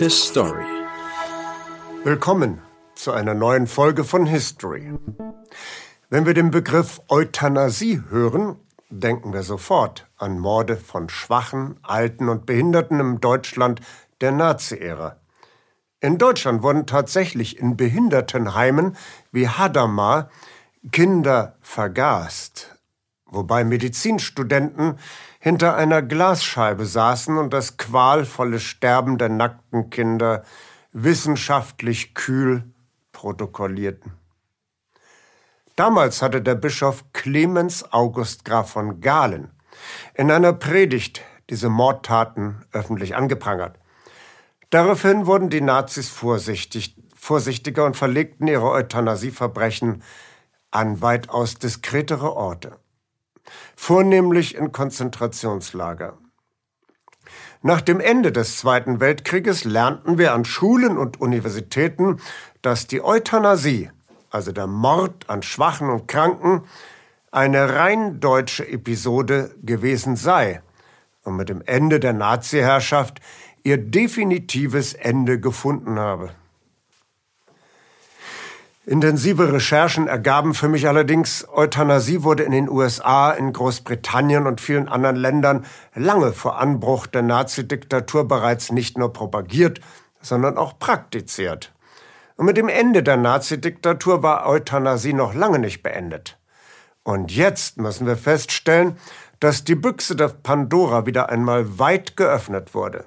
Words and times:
History. 0.00 0.64
Willkommen 2.02 2.60
zu 2.96 3.12
einer 3.12 3.34
neuen 3.34 3.68
Folge 3.68 4.02
von 4.02 4.26
History. 4.26 4.94
Wenn 6.10 6.26
wir 6.26 6.34
den 6.34 6.50
Begriff 6.50 7.00
Euthanasie 7.08 8.02
hören, 8.08 8.56
denken 8.90 9.32
wir 9.32 9.44
sofort 9.44 10.08
an 10.16 10.40
Morde 10.40 10.76
von 10.76 11.08
Schwachen, 11.08 11.78
Alten 11.82 12.28
und 12.28 12.46
Behinderten 12.46 12.98
im 12.98 13.20
Deutschland 13.20 13.80
der 14.20 14.32
Nazi-Ära. 14.32 15.20
In 16.00 16.18
Deutschland 16.18 16.64
wurden 16.64 16.86
tatsächlich 16.86 17.58
in 17.58 17.76
Behindertenheimen 17.76 18.96
wie 19.30 19.48
Hadamar 19.48 20.30
Kinder 20.90 21.56
vergast, 21.60 22.77
wobei 23.30 23.64
Medizinstudenten 23.64 24.98
hinter 25.38 25.76
einer 25.76 26.02
Glasscheibe 26.02 26.86
saßen 26.86 27.38
und 27.38 27.52
das 27.52 27.76
qualvolle 27.76 28.60
Sterben 28.60 29.18
der 29.18 29.28
nackten 29.28 29.90
Kinder 29.90 30.42
wissenschaftlich 30.92 32.14
kühl 32.14 32.64
protokollierten. 33.12 34.12
Damals 35.76 36.22
hatte 36.22 36.42
der 36.42 36.56
Bischof 36.56 37.04
Clemens 37.12 37.92
August 37.92 38.44
Graf 38.44 38.72
von 38.72 39.00
Galen 39.00 39.52
in 40.14 40.30
einer 40.30 40.52
Predigt 40.52 41.22
diese 41.50 41.68
Mordtaten 41.68 42.64
öffentlich 42.72 43.14
angeprangert. 43.14 43.78
Daraufhin 44.70 45.26
wurden 45.26 45.48
die 45.48 45.60
Nazis 45.60 46.08
vorsichtig, 46.08 46.96
vorsichtiger 47.14 47.84
und 47.84 47.96
verlegten 47.96 48.48
ihre 48.48 48.68
Euthanasieverbrechen 48.70 50.02
an 50.70 51.00
weitaus 51.00 51.54
diskretere 51.54 52.34
Orte, 52.34 52.78
vornehmlich 53.76 54.54
in 54.54 54.72
Konzentrationslager. 54.72 56.18
Nach 57.62 57.80
dem 57.80 58.00
Ende 58.00 58.30
des 58.30 58.56
Zweiten 58.56 59.00
Weltkrieges 59.00 59.64
lernten 59.64 60.16
wir 60.16 60.32
an 60.32 60.44
Schulen 60.44 60.96
und 60.96 61.20
Universitäten, 61.20 62.20
dass 62.62 62.86
die 62.86 63.02
Euthanasie, 63.02 63.90
also 64.30 64.52
der 64.52 64.66
Mord 64.66 65.28
an 65.28 65.42
Schwachen 65.42 65.90
und 65.90 66.06
Kranken, 66.06 66.62
eine 67.30 67.74
rein 67.74 68.20
deutsche 68.20 68.66
Episode 68.66 69.54
gewesen 69.62 70.16
sei 70.16 70.62
und 71.24 71.36
mit 71.36 71.48
dem 71.48 71.62
Ende 71.66 72.00
der 72.00 72.12
Nazi-Herrschaft 72.12 73.20
ihr 73.64 73.76
definitives 73.76 74.94
Ende 74.94 75.40
gefunden 75.40 75.98
habe. 75.98 76.30
Intensive 78.88 79.52
Recherchen 79.52 80.08
ergaben 80.08 80.54
für 80.54 80.66
mich 80.66 80.88
allerdings, 80.88 81.46
Euthanasie 81.52 82.22
wurde 82.22 82.44
in 82.44 82.52
den 82.52 82.70
USA, 82.70 83.32
in 83.32 83.52
Großbritannien 83.52 84.46
und 84.46 84.62
vielen 84.62 84.88
anderen 84.88 85.16
Ländern 85.16 85.66
lange 85.94 86.32
vor 86.32 86.58
Anbruch 86.58 87.06
der 87.06 87.20
Nazi-Diktatur 87.20 88.26
bereits 88.26 88.72
nicht 88.72 88.96
nur 88.96 89.12
propagiert, 89.12 89.80
sondern 90.22 90.56
auch 90.56 90.78
praktiziert. 90.78 91.74
Und 92.36 92.46
mit 92.46 92.56
dem 92.56 92.70
Ende 92.70 93.02
der 93.02 93.18
Nazi-Diktatur 93.18 94.22
war 94.22 94.46
Euthanasie 94.46 95.12
noch 95.12 95.34
lange 95.34 95.58
nicht 95.58 95.82
beendet. 95.82 96.38
Und 97.02 97.30
jetzt 97.30 97.76
müssen 97.76 98.06
wir 98.06 98.16
feststellen, 98.16 98.96
dass 99.38 99.64
die 99.64 99.74
Büchse 99.74 100.16
der 100.16 100.28
Pandora 100.28 101.04
wieder 101.04 101.28
einmal 101.28 101.78
weit 101.78 102.16
geöffnet 102.16 102.74
wurde. 102.74 103.04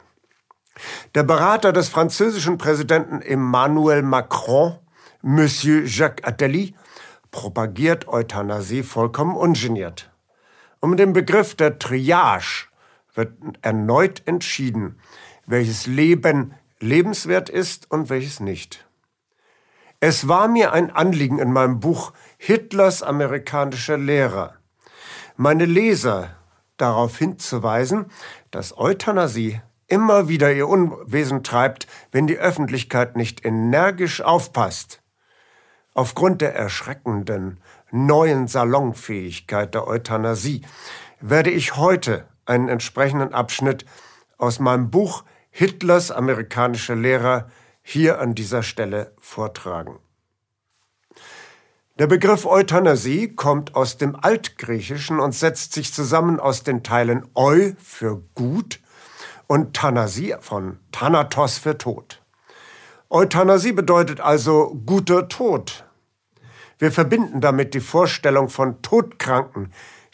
Der 1.16 1.24
Berater 1.24 1.74
des 1.74 1.90
französischen 1.90 2.60
Präsidenten 2.60 3.24
Emmanuel 3.24 4.04
Macron 4.04 4.78
Monsieur 5.24 5.86
Jacques 5.86 6.28
Attali 6.28 6.74
propagiert 7.30 8.08
Euthanasie 8.08 8.82
vollkommen 8.82 9.36
ungeniert. 9.36 10.12
Um 10.80 10.98
den 10.98 11.14
Begriff 11.14 11.54
der 11.54 11.78
Triage 11.78 12.66
wird 13.14 13.34
erneut 13.62 14.24
entschieden, 14.26 15.00
welches 15.46 15.86
Leben 15.86 16.56
lebenswert 16.80 17.50
ist 17.50 17.92
und 17.92 18.10
welches 18.10 18.40
nicht. 18.40 18.88
Es 20.00 20.28
war 20.28 20.48
mir 20.48 20.74
ein 20.74 20.90
Anliegen 20.90 21.38
in 21.38 21.54
meinem 21.54 21.80
Buch 21.80 22.14
Hitlers 22.40 23.04
amerikanischer 23.04 24.00
Lehrer, 24.00 24.56
meine 25.38 25.66
Leser 25.66 26.36
darauf 26.78 27.20
hinzuweisen, 27.20 28.08
dass 28.50 28.76
Euthanasie 28.76 29.62
immer 29.86 30.28
wieder 30.30 30.52
ihr 30.52 30.68
Unwesen 30.68 31.44
treibt, 31.44 31.86
wenn 32.12 32.26
die 32.26 32.40
Öffentlichkeit 32.40 33.16
nicht 33.16 33.46
energisch 33.46 34.22
aufpasst. 34.22 35.01
Aufgrund 35.94 36.42
der 36.42 36.56
erschreckenden 36.56 37.60
neuen 37.92 38.48
Salonfähigkeit 38.48 39.74
der 39.74 39.88
Euthanasie 39.88 40.62
werde 41.20 41.52
ich 41.52 41.76
heute 41.76 42.26
einen 42.46 42.70
entsprechenden 42.70 43.34
Abschnitt 43.34 43.86
aus 44.38 44.60
meinem 44.60 44.90
Buch 44.90 45.24
Hitlers 45.50 46.12
amerikanische 46.12 46.96
Lehrer 46.96 47.50
hier 47.82 48.20
an 48.22 48.36
dieser 48.36 48.64
Stelle 48.64 49.14
vortragen. 49.20 50.00
Der 52.00 52.08
Begriff 52.08 52.46
Euthanasie 52.46 53.36
kommt 53.36 53.76
aus 53.76 53.98
dem 53.98 54.16
Altgriechischen 54.16 55.20
und 55.20 55.36
setzt 55.36 55.74
sich 55.74 55.94
zusammen 55.94 56.40
aus 56.40 56.64
den 56.64 56.84
Teilen 56.84 57.28
eu 57.36 57.74
für 57.78 58.24
gut 58.34 58.80
und 59.48 59.76
Thanasie 59.76 60.36
von 60.40 60.80
Thanatos 60.94 61.58
für 61.58 61.78
Tod. 61.78 62.21
Euthanasie 63.14 63.74
bedeutet 63.74 64.22
also 64.22 64.74
guter 64.86 65.28
Tod. 65.28 65.84
Wir 66.80 66.94
verbinden 66.94 67.42
damit 67.42 67.74
die 67.74 67.82
Vorstellung 67.82 68.48
von 68.48 68.82
Todkranken, 68.82 69.74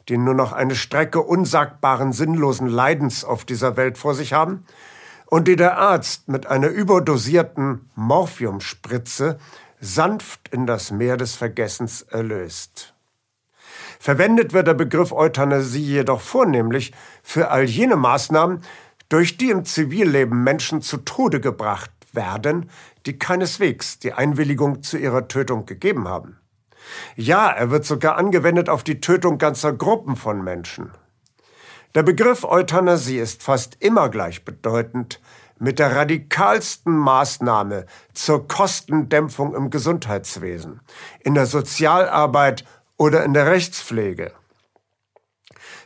die 0.09 0.17
nur 0.17 0.33
noch 0.33 0.51
eine 0.51 0.73
Strecke 0.73 1.21
unsagbaren, 1.21 2.11
sinnlosen 2.11 2.67
Leidens 2.67 3.23
auf 3.23 3.45
dieser 3.45 3.77
Welt 3.77 3.99
vor 3.99 4.15
sich 4.15 4.33
haben 4.33 4.65
und 5.27 5.47
die 5.47 5.55
der 5.55 5.77
Arzt 5.77 6.27
mit 6.27 6.47
einer 6.47 6.69
überdosierten 6.69 7.87
Morphiumspritze 7.93 9.37
sanft 9.79 10.49
in 10.49 10.65
das 10.65 10.89
Meer 10.89 11.17
des 11.17 11.35
Vergessens 11.35 12.01
erlöst. 12.01 12.95
Verwendet 13.99 14.53
wird 14.53 14.65
der 14.65 14.73
Begriff 14.73 15.11
Euthanasie 15.11 15.85
jedoch 15.85 16.21
vornehmlich 16.21 16.93
für 17.21 17.51
all 17.51 17.65
jene 17.65 17.95
Maßnahmen, 17.95 18.63
durch 19.07 19.37
die 19.37 19.51
im 19.51 19.65
Zivilleben 19.65 20.43
Menschen 20.43 20.81
zu 20.81 20.97
Tode 20.97 21.39
gebracht 21.39 21.91
werden, 22.17 22.69
die 23.05 23.17
keineswegs 23.17 23.99
die 23.99 24.11
Einwilligung 24.11 24.83
zu 24.83 24.97
ihrer 24.97 25.29
Tötung 25.29 25.65
gegeben 25.65 26.09
haben. 26.09 26.37
Ja, 27.15 27.49
er 27.49 27.71
wird 27.71 27.85
sogar 27.85 28.17
angewendet 28.17 28.67
auf 28.67 28.83
die 28.83 28.99
Tötung 28.99 29.37
ganzer 29.37 29.71
Gruppen 29.71 30.17
von 30.17 30.43
Menschen. 30.43 30.91
Der 31.95 32.03
Begriff 32.03 32.43
Euthanasie 32.43 33.19
ist 33.19 33.41
fast 33.43 33.77
immer 33.79 34.09
gleichbedeutend 34.09 35.21
mit 35.59 35.79
der 35.79 35.95
radikalsten 35.95 36.95
Maßnahme 36.95 37.85
zur 38.13 38.47
Kostendämpfung 38.47 39.55
im 39.55 39.69
Gesundheitswesen, 39.69 40.81
in 41.21 41.33
der 41.33 41.45
Sozialarbeit 41.45 42.65
oder 42.97 43.23
in 43.23 43.33
der 43.33 43.47
Rechtspflege. 43.47 44.33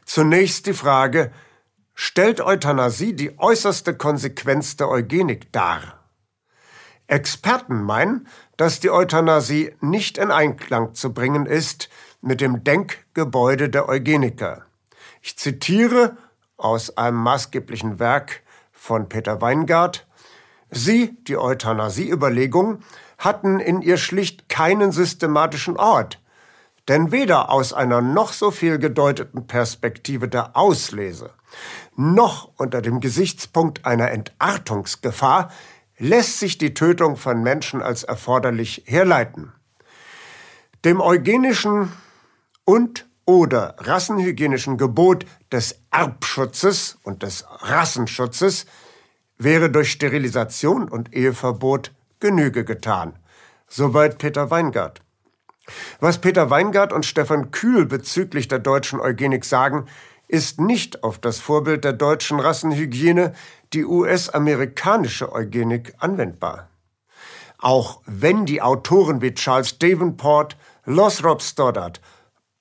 Zunächst 0.05 0.65
die 0.65 0.73
Frage, 0.73 1.31
stellt 1.93 2.41
Euthanasie 2.41 3.13
die 3.13 3.39
äußerste 3.39 3.95
Konsequenz 3.95 4.75
der 4.75 4.89
Eugenik 4.89 5.53
dar? 5.53 6.00
Experten 7.11 7.83
meinen, 7.83 8.27
dass 8.55 8.79
die 8.79 8.89
Euthanasie 8.89 9.75
nicht 9.81 10.17
in 10.17 10.31
Einklang 10.31 10.93
zu 10.93 11.13
bringen 11.13 11.45
ist 11.45 11.89
mit 12.21 12.39
dem 12.39 12.63
Denkgebäude 12.63 13.69
der 13.69 13.89
Eugeniker. 13.89 14.65
Ich 15.21 15.37
zitiere 15.37 16.15
aus 16.55 16.97
einem 16.97 17.17
maßgeblichen 17.17 17.99
Werk 17.99 18.41
von 18.71 19.09
Peter 19.09 19.41
Weingart. 19.41 20.07
Sie, 20.69 21.17
die 21.27 21.37
Euthanasie-Überlegungen, 21.37 22.83
hatten 23.17 23.59
in 23.59 23.81
ihr 23.81 23.97
schlicht 23.97 24.47
keinen 24.47 24.93
systematischen 24.93 25.75
Ort. 25.75 26.21
Denn 26.87 27.11
weder 27.11 27.51
aus 27.51 27.73
einer 27.73 28.01
noch 28.01 28.31
so 28.31 28.51
viel 28.51 28.79
gedeuteten 28.79 29.47
Perspektive 29.47 30.27
der 30.27 30.55
Auslese, 30.55 31.31
noch 31.95 32.49
unter 32.57 32.81
dem 32.81 33.01
Gesichtspunkt 33.01 33.85
einer 33.85 34.11
Entartungsgefahr 34.11 35.51
lässt 36.01 36.39
sich 36.39 36.57
die 36.57 36.73
Tötung 36.73 37.15
von 37.15 37.43
Menschen 37.43 37.81
als 37.81 38.03
erforderlich 38.03 38.83
herleiten. 38.87 39.53
Dem 40.83 40.99
eugenischen 40.99 41.91
und 42.65 43.07
oder 43.25 43.75
rassenhygienischen 43.77 44.77
Gebot 44.77 45.27
des 45.51 45.79
Erbschutzes 45.91 46.97
und 47.03 47.21
des 47.21 47.45
Rassenschutzes 47.47 48.65
wäre 49.37 49.69
durch 49.69 49.91
Sterilisation 49.91 50.89
und 50.89 51.13
Eheverbot 51.13 51.91
Genüge 52.19 52.65
getan. 52.65 53.13
Soweit 53.67 54.17
Peter 54.17 54.49
Weingart. 54.49 55.01
Was 55.99 56.19
Peter 56.19 56.49
Weingart 56.49 56.93
und 56.93 57.05
Stefan 57.05 57.51
Kühl 57.51 57.85
bezüglich 57.85 58.47
der 58.47 58.59
deutschen 58.59 58.99
Eugenik 58.99 59.45
sagen, 59.45 59.85
ist 60.31 60.61
nicht 60.61 61.03
auf 61.03 61.19
das 61.19 61.39
Vorbild 61.39 61.83
der 61.83 61.91
deutschen 61.91 62.39
Rassenhygiene, 62.39 63.33
die 63.73 63.83
US-amerikanische 63.83 65.33
Eugenik, 65.33 65.93
anwendbar. 65.99 66.69
Auch 67.57 68.01
wenn 68.05 68.45
die 68.45 68.61
Autoren 68.61 69.21
wie 69.21 69.33
Charles 69.33 69.77
Davenport, 69.77 70.55
Lothrop 70.85 71.41
Stoddard, 71.41 71.99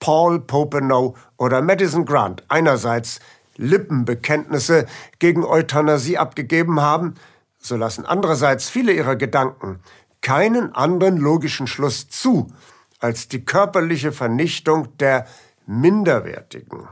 Paul 0.00 0.40
Popenow 0.40 1.16
oder 1.36 1.62
Madison 1.62 2.04
Grant 2.04 2.42
einerseits 2.48 3.20
Lippenbekenntnisse 3.56 4.86
gegen 5.20 5.44
Euthanasie 5.44 6.18
abgegeben 6.18 6.80
haben, 6.80 7.14
so 7.58 7.76
lassen 7.76 8.04
andererseits 8.04 8.68
viele 8.68 8.92
ihrer 8.92 9.14
Gedanken 9.14 9.78
keinen 10.22 10.74
anderen 10.74 11.18
logischen 11.18 11.68
Schluss 11.68 12.08
zu 12.08 12.52
als 12.98 13.28
die 13.28 13.44
körperliche 13.44 14.10
Vernichtung 14.10 14.96
der 14.98 15.26
Minderwertigen. 15.66 16.88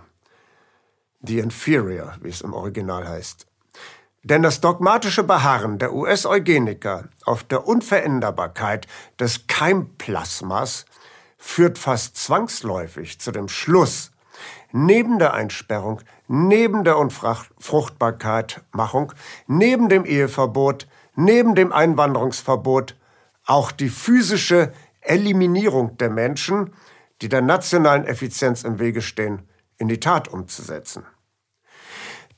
The 1.21 1.41
Inferior, 1.41 2.15
wie 2.21 2.29
es 2.29 2.43
im 2.43 2.53
Original 2.53 3.09
heißt. 3.09 3.47
Denn 4.23 4.43
das 4.43 4.61
dogmatische 4.61 5.25
Beharren 5.25 5.79
der 5.79 5.95
US-Eugeniker 5.95 7.09
auf 7.25 7.45
der 7.45 7.67
Unveränderbarkeit 7.67 8.87
des 9.19 9.47
Keimplasmas 9.47 10.85
führt 11.39 11.79
fast 11.79 12.17
zwangsläufig 12.17 13.19
zu 13.21 13.33
dem 13.33 13.49
Schluss, 13.49 14.11
neben 14.73 15.19
der 15.19 15.35
Einsperrung, 15.35 16.01
neben 16.27 16.85
der 16.85 16.99
Unfruchtbarkeitmachung, 16.99 19.13
neben 19.47 19.89
dem 19.89 20.05
Eheverbot, 20.05 20.89
neben 21.15 21.55
dem 21.55 21.73
Einwanderungsverbot 21.73 22.97
auch 23.47 23.73
die 23.73 23.89
physische 23.89 24.73
Eliminierung 25.01 25.97
der 25.97 26.11
Menschen, 26.11 26.75
die 27.23 27.29
der 27.29 27.41
nationalen 27.41 28.05
Effizienz 28.05 28.63
im 28.63 28.79
Wege 28.79 29.01
stehen, 29.01 29.49
in 29.79 29.89
die 29.89 30.01
Tat 30.01 30.29
umzusetzen. 30.29 31.05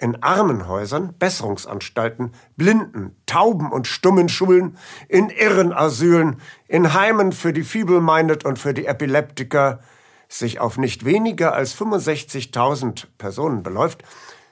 in 0.00 0.22
Armenhäusern, 0.22 1.14
Besserungsanstalten, 1.18 2.32
Blinden, 2.56 3.16
Tauben 3.26 3.72
und 3.72 3.88
stummen 3.88 4.28
Schulen, 4.28 4.78
in 5.08 5.28
Irrenasylen, 5.28 6.40
in 6.68 6.94
Heimen 6.94 7.32
für 7.32 7.52
die 7.52 7.64
Feeble-Minded 7.64 8.44
und 8.44 8.60
für 8.60 8.74
die 8.74 8.86
Epileptiker 8.86 9.80
sich 10.28 10.60
auf 10.60 10.78
nicht 10.78 11.04
weniger 11.04 11.52
als 11.52 11.76
65.000 11.76 13.06
Personen 13.18 13.62
beläuft, 13.64 14.04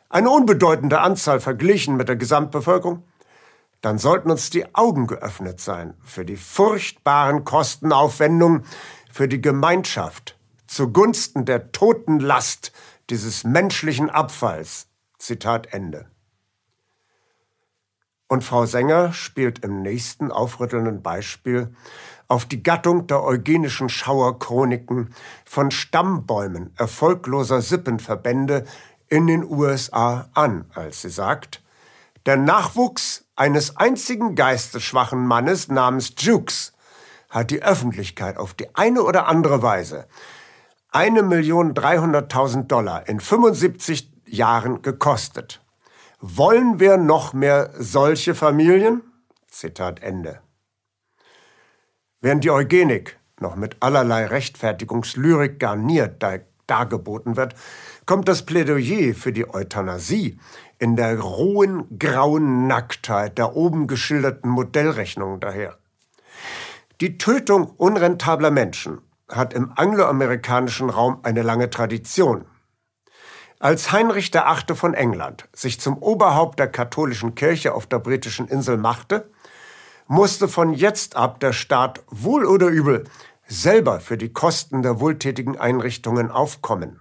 eine 0.08 0.30
unbedeutende 0.30 1.00
Anzahl 1.00 1.38
verglichen 1.38 1.96
mit 1.96 2.08
der 2.08 2.16
Gesamtbevölkerung, 2.16 3.04
dann 3.86 3.98
sollten 3.98 4.32
uns 4.32 4.50
die 4.50 4.74
Augen 4.74 5.06
geöffnet 5.06 5.60
sein 5.60 5.94
für 6.00 6.24
die 6.24 6.36
furchtbaren 6.36 7.44
Kostenaufwendungen 7.44 8.64
für 9.12 9.28
die 9.28 9.40
Gemeinschaft 9.40 10.36
zugunsten 10.66 11.44
der 11.44 11.70
toten 11.70 12.18
Last 12.18 12.72
dieses 13.10 13.44
menschlichen 13.44 14.10
Abfalls. 14.10 14.88
Zitat 15.18 15.72
Ende. 15.72 16.10
Und 18.26 18.42
Frau 18.42 18.66
Sänger 18.66 19.12
spielt 19.12 19.60
im 19.60 19.82
nächsten 19.82 20.32
aufrüttelnden 20.32 21.00
Beispiel 21.00 21.72
auf 22.26 22.44
die 22.44 22.64
Gattung 22.64 23.06
der 23.06 23.22
eugenischen 23.22 23.88
Schauerchroniken 23.88 25.14
von 25.44 25.70
Stammbäumen 25.70 26.74
erfolgloser 26.76 27.62
Sippenverbände 27.62 28.64
in 29.06 29.28
den 29.28 29.44
USA 29.44 30.28
an, 30.34 30.64
als 30.74 31.02
sie 31.02 31.10
sagt, 31.10 31.62
der 32.26 32.36
Nachwuchs 32.36 33.25
eines 33.36 33.76
einzigen 33.76 34.34
geistesschwachen 34.34 35.26
Mannes 35.26 35.68
namens 35.68 36.14
Jukes 36.18 36.72
hat 37.28 37.50
die 37.50 37.62
Öffentlichkeit 37.62 38.38
auf 38.38 38.54
die 38.54 38.74
eine 38.74 39.02
oder 39.02 39.26
andere 39.26 39.62
Weise 39.62 40.06
eine 40.90 41.22
Million 41.22 41.74
dreihunderttausend 41.74 42.72
Dollar 42.72 43.06
in 43.06 43.20
75 43.20 44.10
Jahren 44.24 44.80
gekostet. 44.80 45.60
Wollen 46.20 46.80
wir 46.80 46.96
noch 46.96 47.34
mehr 47.34 47.70
solche 47.76 48.34
Familien? 48.34 49.02
Zitat 49.46 50.02
Ende. 50.02 50.40
Während 52.22 52.44
die 52.44 52.50
Eugenik 52.50 53.18
noch 53.38 53.56
mit 53.56 53.76
allerlei 53.80 54.24
Rechtfertigungslyrik 54.26 55.58
garniert 55.60 56.24
dargeboten 56.66 57.36
wird, 57.36 57.54
kommt 58.06 58.26
das 58.28 58.46
Plädoyer 58.46 59.14
für 59.14 59.32
die 59.32 59.48
Euthanasie 59.48 60.38
in 60.78 60.96
der 60.96 61.18
rohen, 61.18 61.98
grauen 61.98 62.66
Nacktheit 62.66 63.38
der 63.38 63.56
oben 63.56 63.86
geschilderten 63.86 64.50
Modellrechnung 64.50 65.40
daher. 65.40 65.78
Die 67.00 67.18
Tötung 67.18 67.70
unrentabler 67.76 68.50
Menschen 68.50 69.00
hat 69.28 69.52
im 69.54 69.72
angloamerikanischen 69.74 70.90
Raum 70.90 71.20
eine 71.22 71.42
lange 71.42 71.70
Tradition. 71.70 72.44
Als 73.58 73.90
Heinrich 73.90 74.32
VIII. 74.32 74.76
von 74.76 74.94
England 74.94 75.48
sich 75.52 75.80
zum 75.80 75.98
Oberhaupt 75.98 76.58
der 76.58 76.68
katholischen 76.68 77.34
Kirche 77.34 77.74
auf 77.74 77.86
der 77.86 77.98
britischen 77.98 78.48
Insel 78.48 78.76
machte, 78.76 79.30
musste 80.06 80.46
von 80.46 80.72
jetzt 80.72 81.16
ab 81.16 81.40
der 81.40 81.52
Staat 81.52 82.04
wohl 82.08 82.44
oder 82.44 82.68
übel 82.68 83.04
selber 83.48 84.00
für 84.00 84.18
die 84.18 84.32
Kosten 84.32 84.82
der 84.82 85.00
wohltätigen 85.00 85.58
Einrichtungen 85.58 86.30
aufkommen. 86.30 87.00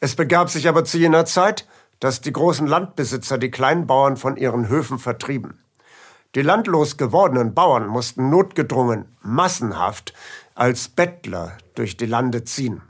Es 0.00 0.14
begab 0.14 0.48
sich 0.48 0.68
aber 0.68 0.84
zu 0.84 0.96
jener 0.98 1.26
Zeit, 1.26 1.66
dass 2.00 2.20
die 2.20 2.32
großen 2.32 2.66
Landbesitzer 2.66 3.38
die 3.38 3.50
Kleinbauern 3.50 4.16
von 4.16 4.36
ihren 4.36 4.68
Höfen 4.68 4.98
vertrieben. 4.98 5.62
Die 6.34 6.42
landlos 6.42 6.96
gewordenen 6.96 7.54
Bauern 7.54 7.86
mussten 7.86 8.30
notgedrungen, 8.30 9.16
massenhaft 9.22 10.14
als 10.54 10.88
Bettler 10.88 11.58
durch 11.74 11.96
die 11.96 12.06
Lande 12.06 12.44
ziehen. 12.44 12.82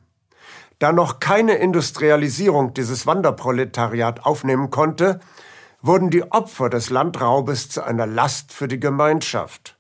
Da 0.79 0.93
noch 0.93 1.21
keine 1.21 1.55
Industrialisierung 1.55 2.73
dieses 2.75 3.07
Wanderproletariat 3.07 4.25
aufnehmen 4.25 4.71
konnte, 4.71 5.21
wurden 5.83 6.11
die 6.11 6.31
Opfer 6.31 6.71
des 6.71 6.91
Landraubes 6.91 7.69
zu 7.69 7.83
einer 7.83 8.07
Last 8.07 8.53
für 8.53 8.69
die 8.69 8.81
Gemeinschaft. 8.81 9.77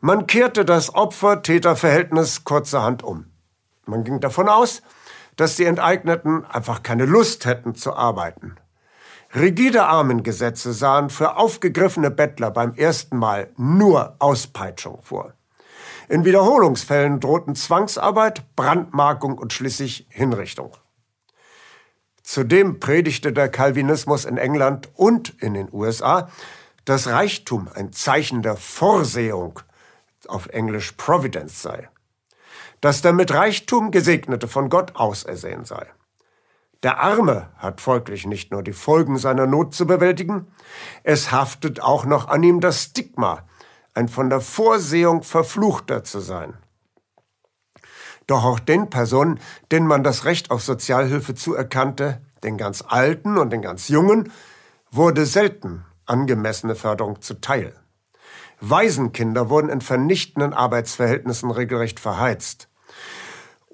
Man 0.00 0.26
kehrte 0.26 0.64
das 0.64 0.94
Opfer-Täter-Verhältnis 0.94 2.44
kurzerhand 2.44 3.02
um. 3.02 3.26
Man 3.86 4.04
ging 4.04 4.20
davon 4.20 4.48
aus, 4.48 4.82
dass 5.36 5.56
die 5.56 5.64
Enteigneten 5.64 6.44
einfach 6.44 6.82
keine 6.82 7.06
Lust 7.06 7.46
hätten 7.46 7.74
zu 7.74 7.94
arbeiten. 7.94 8.56
Rigide 9.34 9.84
Armengesetze 9.84 10.72
sahen 10.72 11.08
für 11.08 11.36
aufgegriffene 11.36 12.10
Bettler 12.10 12.50
beim 12.50 12.74
ersten 12.74 13.16
Mal 13.16 13.50
nur 13.56 14.16
Auspeitschung 14.18 15.00
vor. 15.02 15.34
In 16.08 16.24
Wiederholungsfällen 16.24 17.20
drohten 17.20 17.54
Zwangsarbeit, 17.54 18.56
Brandmarkung 18.56 19.38
und 19.38 19.52
schließlich 19.52 20.08
Hinrichtung. 20.10 20.76
Zudem 22.24 22.80
predigte 22.80 23.32
der 23.32 23.48
Calvinismus 23.48 24.24
in 24.24 24.36
England 24.36 24.88
und 24.96 25.40
in 25.40 25.54
den 25.54 25.68
USA, 25.72 26.28
dass 26.84 27.06
Reichtum 27.06 27.68
ein 27.72 27.92
Zeichen 27.92 28.42
der 28.42 28.56
Vorsehung, 28.56 29.60
auf 30.26 30.46
Englisch 30.48 30.92
Providence 30.92 31.62
sei, 31.62 31.88
dass 32.80 33.02
der 33.02 33.12
mit 33.12 33.32
Reichtum 33.32 33.90
Gesegnete 33.90 34.48
von 34.48 34.68
Gott 34.68 34.96
ausersehen 34.96 35.64
sei. 35.64 35.86
Der 36.82 36.98
Arme 36.98 37.50
hat 37.58 37.80
folglich 37.80 38.26
nicht 38.26 38.52
nur 38.52 38.62
die 38.62 38.72
Folgen 38.72 39.18
seiner 39.18 39.46
Not 39.46 39.74
zu 39.74 39.86
bewältigen, 39.86 40.46
es 41.02 41.30
haftet 41.30 41.82
auch 41.82 42.06
noch 42.06 42.28
an 42.28 42.42
ihm 42.42 42.60
das 42.60 42.84
Stigma, 42.84 43.44
ein 43.92 44.08
von 44.08 44.30
der 44.30 44.40
Vorsehung 44.40 45.22
Verfluchter 45.22 46.04
zu 46.04 46.20
sein. 46.20 46.56
Doch 48.26 48.44
auch 48.44 48.60
den 48.60 48.88
Personen, 48.88 49.40
denen 49.72 49.86
man 49.86 50.04
das 50.04 50.24
Recht 50.24 50.50
auf 50.50 50.62
Sozialhilfe 50.62 51.34
zuerkannte, 51.34 52.22
den 52.44 52.56
ganz 52.56 52.82
Alten 52.86 53.36
und 53.36 53.50
den 53.50 53.60
ganz 53.60 53.88
Jungen, 53.88 54.32
wurde 54.90 55.26
selten 55.26 55.84
angemessene 56.06 56.76
Förderung 56.76 57.20
zuteil. 57.20 57.74
Waisenkinder 58.60 59.50
wurden 59.50 59.68
in 59.68 59.80
vernichtenden 59.80 60.52
Arbeitsverhältnissen 60.52 61.50
regelrecht 61.50 62.00
verheizt. 62.00 62.69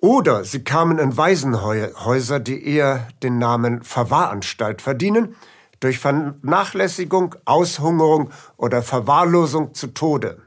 Oder 0.00 0.44
sie 0.44 0.62
kamen 0.62 0.98
in 0.98 1.16
Waisenhäuser, 1.16 2.38
die 2.38 2.66
eher 2.66 3.08
den 3.22 3.38
Namen 3.38 3.82
Verwahranstalt 3.82 4.82
verdienen, 4.82 5.36
durch 5.80 5.98
Vernachlässigung, 5.98 7.34
Aushungerung 7.44 8.30
oder 8.56 8.82
Verwahrlosung 8.82 9.74
zu 9.74 9.88
Tode. 9.88 10.42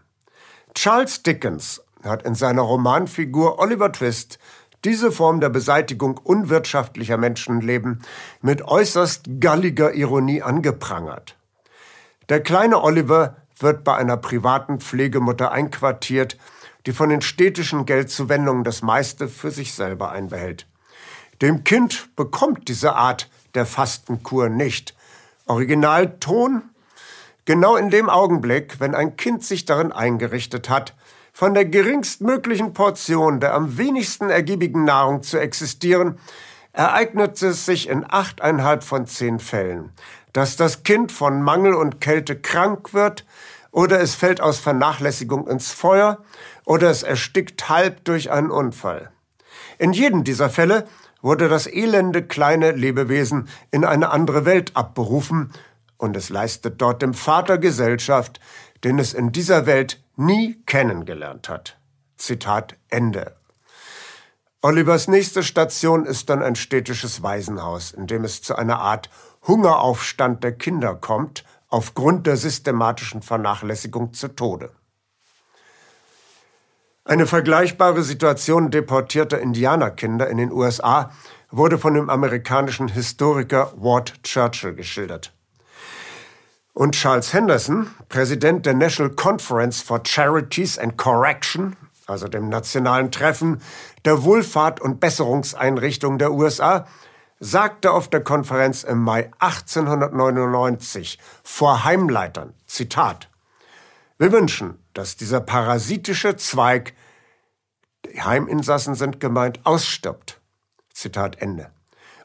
Charles 0.73 1.23
Dickens 1.23 1.81
hat 2.03 2.23
in 2.23 2.35
seiner 2.35 2.61
Romanfigur 2.61 3.59
Oliver 3.59 3.91
Twist 3.91 4.39
diese 4.85 5.11
Form 5.11 5.41
der 5.41 5.49
Beseitigung 5.49 6.17
unwirtschaftlicher 6.17 7.17
Menschenleben 7.17 8.01
mit 8.41 8.61
äußerst 8.61 9.23
galliger 9.39 9.93
Ironie 9.93 10.41
angeprangert. 10.41 11.35
Der 12.29 12.41
kleine 12.41 12.81
Oliver 12.81 13.37
wird 13.59 13.83
bei 13.83 13.95
einer 13.95 14.15
privaten 14.15 14.79
Pflegemutter 14.79 15.51
einquartiert, 15.51 16.37
die 16.85 16.93
von 16.93 17.09
den 17.09 17.21
städtischen 17.21 17.85
Geldzuwendungen 17.85 18.63
das 18.63 18.81
meiste 18.81 19.27
für 19.27 19.51
sich 19.51 19.73
selber 19.73 20.11
einbehält. 20.11 20.65
Dem 21.41 21.63
Kind 21.63 22.15
bekommt 22.15 22.67
diese 22.67 22.95
Art 22.95 23.29
der 23.55 23.65
Fastenkur 23.65 24.49
nicht. 24.49 24.95
Originalton? 25.45 26.63
Genau 27.45 27.75
in 27.75 27.89
dem 27.89 28.09
Augenblick, 28.09 28.79
wenn 28.79 28.93
ein 28.93 29.15
Kind 29.15 29.43
sich 29.43 29.65
darin 29.65 29.91
eingerichtet 29.91 30.69
hat, 30.69 30.93
von 31.33 31.53
der 31.53 31.65
geringstmöglichen 31.65 32.73
Portion 32.73 33.39
der 33.39 33.53
am 33.53 33.77
wenigsten 33.77 34.29
ergiebigen 34.29 34.83
Nahrung 34.83 35.23
zu 35.23 35.39
existieren, 35.39 36.19
ereignet 36.73 37.41
es 37.41 37.65
sich 37.65 37.87
in 37.89 38.05
achteinhalb 38.07 38.83
von 38.83 39.07
zehn 39.07 39.39
Fällen, 39.39 39.91
dass 40.33 40.57
das 40.57 40.83
Kind 40.83 41.11
von 41.11 41.41
Mangel 41.41 41.73
und 41.73 42.01
Kälte 42.01 42.39
krank 42.39 42.93
wird, 42.93 43.25
oder 43.71 43.99
es 44.01 44.15
fällt 44.15 44.41
aus 44.41 44.59
Vernachlässigung 44.59 45.47
ins 45.47 45.71
Feuer, 45.71 46.23
oder 46.69 46.91
es 46.91 47.01
erstickt 47.01 47.67
halb 47.67 48.05
durch 48.05 48.29
einen 48.29 48.51
Unfall. 48.51 49.09
In 49.79 49.91
jedem 49.91 50.23
dieser 50.23 50.51
Fälle 50.51 50.87
wurde 51.19 51.49
das 51.49 51.65
elende 51.65 52.21
kleine 52.21 52.73
Lebewesen 52.73 53.49
in 53.71 53.83
eine 53.83 54.11
andere 54.11 54.45
Welt 54.45 54.75
abberufen, 54.75 55.51
und 55.97 56.15
es 56.15 56.29
leistet 56.29 56.79
dort 56.79 57.01
dem 57.01 57.15
Vater 57.15 57.57
Gesellschaft, 57.57 58.39
den 58.83 58.99
es 58.99 59.15
in 59.15 59.31
dieser 59.31 59.65
Welt 59.65 59.99
nie 60.15 60.61
kennengelernt 60.67 61.49
hat. 61.49 61.79
Zitat 62.17 62.75
Ende. 62.89 63.35
Olivers 64.61 65.07
nächste 65.07 65.41
Station 65.41 66.05
ist 66.05 66.29
dann 66.29 66.43
ein 66.43 66.55
städtisches 66.55 67.23
Waisenhaus, 67.23 67.91
in 67.91 68.05
dem 68.05 68.23
es 68.23 68.43
zu 68.43 68.55
einer 68.55 68.77
Art 68.77 69.09
Hungeraufstand 69.47 70.43
der 70.43 70.51
Kinder 70.51 70.93
kommt, 70.93 71.45
aufgrund 71.67 72.27
der 72.27 72.37
systematischen 72.37 73.23
Vernachlässigung 73.23 74.13
zu 74.13 74.27
Tode. 74.27 74.71
Eine 77.09 77.25
vergleichbare 77.25 78.03
Situation 78.03 78.69
deportierter 78.69 79.39
Indianerkinder 79.39 80.27
in 80.27 80.37
den 80.37 80.51
USA 80.51 81.09
wurde 81.49 81.79
von 81.79 81.95
dem 81.95 82.07
amerikanischen 82.07 82.87
Historiker 82.87 83.73
Ward 83.77 84.21
Churchill 84.21 84.75
geschildert. 84.75 85.33
Und 86.73 86.93
Charles 86.93 87.33
Henderson, 87.33 87.87
Präsident 88.09 88.67
der 88.67 88.75
National 88.75 89.11
Conference 89.15 89.81
for 89.81 90.03
Charities 90.03 90.77
and 90.77 90.97
Correction, 90.97 91.75
also 92.05 92.27
dem 92.27 92.47
nationalen 92.47 93.09
Treffen 93.09 93.59
der 94.05 94.23
Wohlfahrt- 94.23 94.79
und 94.79 94.99
Besserungseinrichtungen 94.99 96.19
der 96.19 96.31
USA, 96.31 96.85
sagte 97.39 97.89
auf 97.89 98.09
der 98.09 98.23
Konferenz 98.23 98.83
im 98.83 98.99
Mai 98.99 99.31
1899 99.39 101.17
vor 101.41 101.83
Heimleitern, 101.83 102.53
Zitat, 102.67 103.28
wir 104.19 104.31
wünschen, 104.33 104.77
dass 104.93 105.15
dieser 105.15 105.39
parasitische 105.39 106.35
Zweig, 106.35 106.93
die 108.05 108.21
Heiminsassen 108.21 108.93
sind 108.93 109.19
gemeint, 109.19 109.65
ausstirbt. 109.65 110.41
Zitat 110.93 111.41
Ende. 111.41 111.71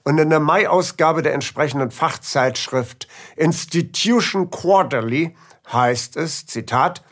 Und 0.02 0.18
in 0.18 0.28
der 0.28 0.40
Mai-Ausgabe 0.40 1.22
der 1.22 1.32
entsprechenden 1.32 1.90
Fachzeitschrift 1.90 3.08
Institution 3.36 4.50
Quarterly 4.50 5.36
heißt 5.72 6.16
es, 6.16 6.46
Zitat, 6.46 7.02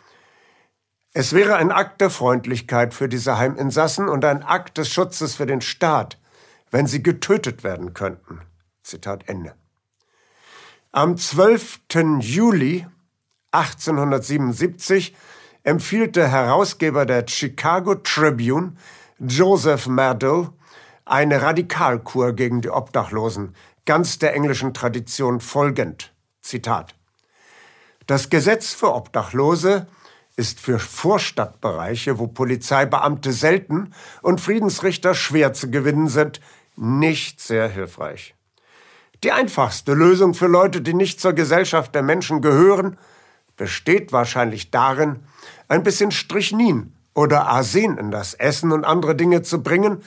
es 1.15 1.33
wäre 1.33 1.57
ein 1.57 1.71
Akt 1.71 2.01
der 2.01 2.11
Freundlichkeit 2.11 2.93
für 2.93 3.09
diese 3.09 3.39
Heiminsassen 3.39 4.09
und 4.09 4.25
ein 4.25 4.43
Akt 4.43 4.79
des 4.79 4.89
Schutzes 4.89 5.37
für 5.37 5.47
den 5.47 5.61
Staat, 5.61 6.19
wenn 6.71 6.87
sie 6.87 7.03
getötet 7.03 7.65
werden 7.65 7.95
könnten. 7.95 8.41
Zitat 8.83 9.29
Ende. 9.29 9.55
Am 10.91 11.17
12. 11.17 11.81
Juli 12.21 12.87
1877 13.53 15.15
empfiehlt 15.63 16.17
der 16.17 16.29
Herausgeber 16.29 17.07
der 17.07 17.27
Chicago 17.29 17.95
Tribune, 17.95 18.77
Joseph 19.19 19.87
Murdow, 19.87 20.49
eine 21.05 21.43
Radikalkur 21.43 22.33
gegen 22.33 22.63
die 22.63 22.71
Obdachlosen, 22.71 23.55
ganz 23.85 24.19
der 24.19 24.35
englischen 24.35 24.75
Tradition 24.75 25.41
folgend. 25.41 26.13
Zitat. 26.41 26.95
Das 28.07 28.31
Gesetz 28.31 28.73
für 28.73 28.95
Obdachlose 28.95 29.87
ist 30.37 30.59
für 30.59 30.79
Vorstadtbereiche, 30.79 32.19
wo 32.19 32.27
Polizeibeamte 32.27 33.33
selten 33.33 33.95
und 34.23 34.41
Friedensrichter 34.41 35.15
schwer 35.15 35.53
zu 35.53 35.71
gewinnen 35.71 36.09
sind, 36.09 36.41
nicht 36.77 37.41
sehr 37.41 37.69
hilfreich. 37.69 38.35
Die 39.23 39.31
einfachste 39.31 39.93
Lösung 39.93 40.35
für 40.35 40.49
Leute, 40.49 40.81
die 40.81 40.95
nicht 40.95 41.21
zur 41.21 41.35
Gesellschaft 41.35 41.95
der 41.95 42.03
Menschen 42.03 42.41
gehören, 42.41 42.99
besteht 43.63 44.11
wahrscheinlich 44.11 44.73
darin, 44.73 45.21
ein 45.69 45.85
bisschen 45.85 46.11
Strychnin 46.11 46.93
oder 47.15 47.47
Arsen 47.47 47.97
in 47.97 48.11
das 48.11 48.35
Essen 48.35 48.73
und 48.73 48.85
andere 48.85 49.15
Dinge 49.15 49.43
zu 49.43 49.63
bringen, 49.63 50.03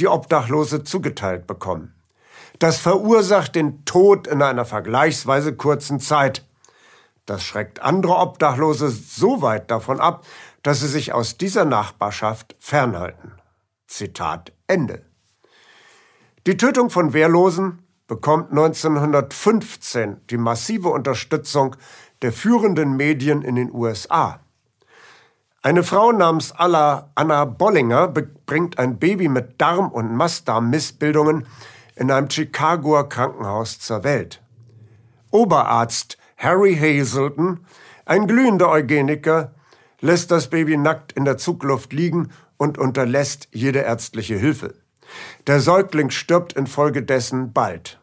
die 0.00 0.08
Obdachlose 0.08 0.82
zugeteilt 0.82 1.46
bekommen. 1.46 1.94
Das 2.58 2.78
verursacht 2.78 3.54
den 3.54 3.84
Tod 3.84 4.26
in 4.26 4.42
einer 4.42 4.64
vergleichsweise 4.64 5.54
kurzen 5.54 6.00
Zeit. 6.00 6.44
Das 7.26 7.44
schreckt 7.44 7.80
andere 7.80 8.16
Obdachlose 8.16 8.90
so 8.90 9.40
weit 9.40 9.70
davon 9.70 10.00
ab, 10.00 10.26
dass 10.64 10.80
sie 10.80 10.88
sich 10.88 11.12
aus 11.12 11.36
dieser 11.36 11.64
Nachbarschaft 11.64 12.56
fernhalten. 12.58 13.34
Zitat 13.86 14.50
Ende. 14.66 15.04
Die 16.48 16.56
Tötung 16.56 16.90
von 16.90 17.12
Wehrlosen 17.12 17.86
bekommt 18.08 18.50
1915 18.50 20.22
die 20.28 20.38
massive 20.38 20.88
Unterstützung 20.88 21.76
der 22.22 22.32
führenden 22.32 22.96
Medien 22.96 23.42
in 23.42 23.56
den 23.56 23.72
USA. 23.72 24.40
Eine 25.62 25.82
Frau 25.82 26.12
namens 26.12 26.52
Anna 26.52 27.44
Bollinger 27.44 28.08
bringt 28.08 28.78
ein 28.78 28.98
Baby 28.98 29.28
mit 29.28 29.60
Darm- 29.60 29.90
und 29.90 30.14
Mastdarm-Missbildungen 30.14 31.46
in 31.96 32.10
einem 32.10 32.30
Chicagoer 32.30 33.08
Krankenhaus 33.08 33.80
zur 33.80 34.04
Welt. 34.04 34.42
Oberarzt 35.30 36.18
Harry 36.36 36.76
Hazelton, 36.76 37.66
ein 38.04 38.26
glühender 38.26 38.70
Eugeniker, 38.70 39.54
lässt 40.00 40.30
das 40.30 40.48
Baby 40.50 40.76
nackt 40.76 41.12
in 41.12 41.24
der 41.24 41.38
Zugluft 41.38 41.92
liegen 41.92 42.30
und 42.58 42.78
unterlässt 42.78 43.48
jede 43.52 43.80
ärztliche 43.80 44.36
Hilfe. 44.36 44.74
Der 45.46 45.60
Säugling 45.60 46.10
stirbt 46.10 46.52
infolgedessen 46.52 47.52
bald. 47.52 47.98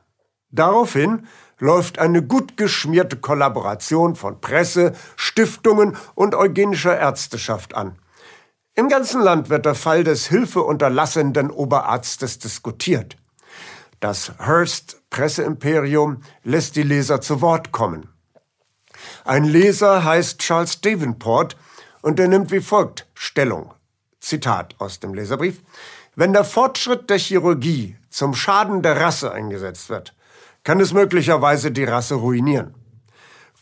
Daraufhin 0.51 1.27
läuft 1.63 1.97
eine 1.97 2.21
gut 2.21 2.57
geschmierte 2.57 3.15
Kollaboration 3.15 4.17
von 4.17 4.41
Presse, 4.41 4.91
Stiftungen 5.15 5.95
und 6.13 6.35
eugenischer 6.35 6.99
Ärzteschaft 6.99 7.73
an. 7.73 7.97
Im 8.75 8.89
ganzen 8.89 9.21
Land 9.21 9.49
wird 9.49 9.65
der 9.65 9.73
Fall 9.73 10.03
des 10.03 10.27
hilfeunterlassenden 10.27 11.49
Oberarztes 11.49 12.37
diskutiert. 12.37 13.15
Das 14.01 14.33
Hearst 14.39 15.01
Presseimperium 15.09 16.21
lässt 16.43 16.75
die 16.75 16.83
Leser 16.83 17.21
zu 17.21 17.39
Wort 17.39 17.71
kommen. 17.71 18.09
Ein 19.23 19.45
Leser 19.45 20.03
heißt 20.03 20.39
Charles 20.39 20.81
Davenport 20.81 21.55
und 22.01 22.19
er 22.19 22.27
nimmt 22.27 22.51
wie 22.51 22.59
folgt 22.59 23.07
Stellung. 23.13 23.73
Zitat 24.19 24.75
aus 24.79 24.99
dem 24.99 25.13
Leserbrief, 25.13 25.61
wenn 26.15 26.33
der 26.33 26.43
Fortschritt 26.43 27.09
der 27.09 27.19
Chirurgie 27.19 27.95
zum 28.09 28.33
Schaden 28.33 28.81
der 28.81 28.99
Rasse 28.99 29.31
eingesetzt 29.31 29.89
wird, 29.89 30.13
kann 30.63 30.79
es 30.79 30.93
möglicherweise 30.93 31.71
die 31.71 31.83
Rasse 31.83 32.15
ruinieren. 32.15 32.73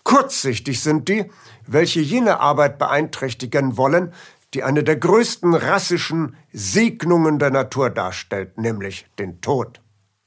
Kurzsichtig 0.04 0.82
sind 0.82 1.10
die, 1.10 1.26
welche 1.68 2.00
jene 2.00 2.40
Arbeit 2.40 2.78
beeinträchtigen 2.78 3.78
wollen, 3.78 4.14
die 4.54 4.64
eine 4.64 4.84
der 4.84 4.98
größten 4.98 5.54
rassischen 5.54 6.36
Segnungen 6.52 7.40
der 7.40 7.52
Natur 7.52 7.90
darstellt, 7.90 8.58
nämlich 8.58 9.06
den 9.20 9.42
Tod. 9.42 9.82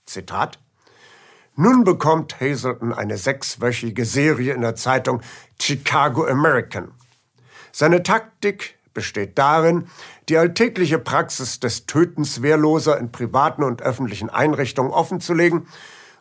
Zitat. 0.07 0.59
Nun 1.57 1.85
bekommt 1.85 2.41
Hazelton 2.41 2.93
eine 2.93 3.17
sechswöchige 3.17 4.05
Serie 4.05 4.55
in 4.55 4.63
der 4.63 4.75
Zeitung 4.75 5.23
Chicago 5.61 6.27
American. 6.27 6.93
Seine 7.71 8.03
Taktik 8.03 8.79
besteht 8.93 9.39
darin, 9.39 9.89
die 10.29 10.37
alltägliche 10.37 10.99
Praxis 10.99 11.61
des 11.61 11.87
Tötens 11.87 12.43
Wehrloser 12.43 12.99
in 12.99 13.13
privaten 13.13 13.63
und 13.63 13.83
öffentlichen 13.83 14.31
Einrichtungen 14.31 14.93
offenzulegen 14.93 15.67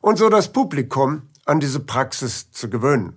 und 0.03 0.17
so 0.17 0.27
das 0.27 0.51
Publikum 0.51 1.29
an 1.45 1.62
diese 1.62 1.79
Praxis 1.79 2.51
zu 2.51 2.69
gewöhnen. 2.69 3.15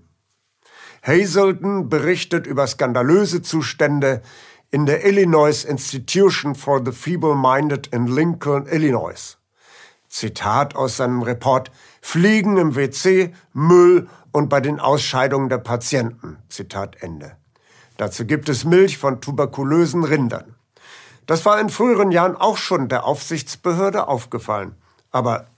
Hazelton 1.03 1.89
berichtet 1.89 2.47
über 2.47 2.65
skandalöse 2.69 3.43
Zustände 3.43 4.23
in 4.71 4.87
der 4.87 5.05
Illinois 5.05 5.65
Institution 5.65 6.55
for 6.55 6.81
the 6.85 6.93
Feeble-Minded 6.93 7.89
in 7.89 8.07
Lincoln, 8.07 8.67
Illinois. 8.67 9.37
Zitat 10.09 10.77
aus 10.77 10.99
seinem 10.99 11.23
Report 11.23 11.73
Fliegen 12.01 12.57
im 12.57 12.77
WC, 12.77 13.35
Müll 13.53 14.09
und 14.31 14.49
bei 14.49 14.61
den 14.61 14.79
Ausscheidungen 14.79 15.49
der 15.49 15.59
Patienten. 15.59 16.39
Zitat 16.49 17.03
Ende. 17.03 17.37
Dazu 17.97 18.25
gibt 18.25 18.49
es 18.49 18.65
Milch 18.65 18.97
von 18.97 19.21
tuberkulösen 19.21 20.05
Rindern. 20.05 20.55
Das 21.27 21.45
war 21.45 21.61
in 21.61 21.69
früheren 21.69 22.13
Jahren 22.13 22.37
auch 22.37 22.57
schon 22.57 22.89
der 22.89 23.05
Aufsichtsbehörde 23.05 24.07
aufgefallen. 24.07 24.77
Aber 25.11 25.49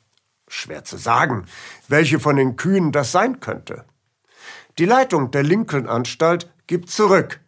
schwer 0.48 0.84
zu 0.84 0.96
sagen, 0.96 1.46
welche 1.88 2.20
von 2.20 2.36
den 2.36 2.56
Kühen 2.56 2.92
das 2.92 3.12
sein 3.12 3.40
könnte. 3.40 3.84
Die 4.78 4.84
Leitung 4.84 5.30
der 5.30 5.42
Lincoln-Anstalt 5.42 6.50
gibt 6.66 6.90
zurück. 6.90 7.40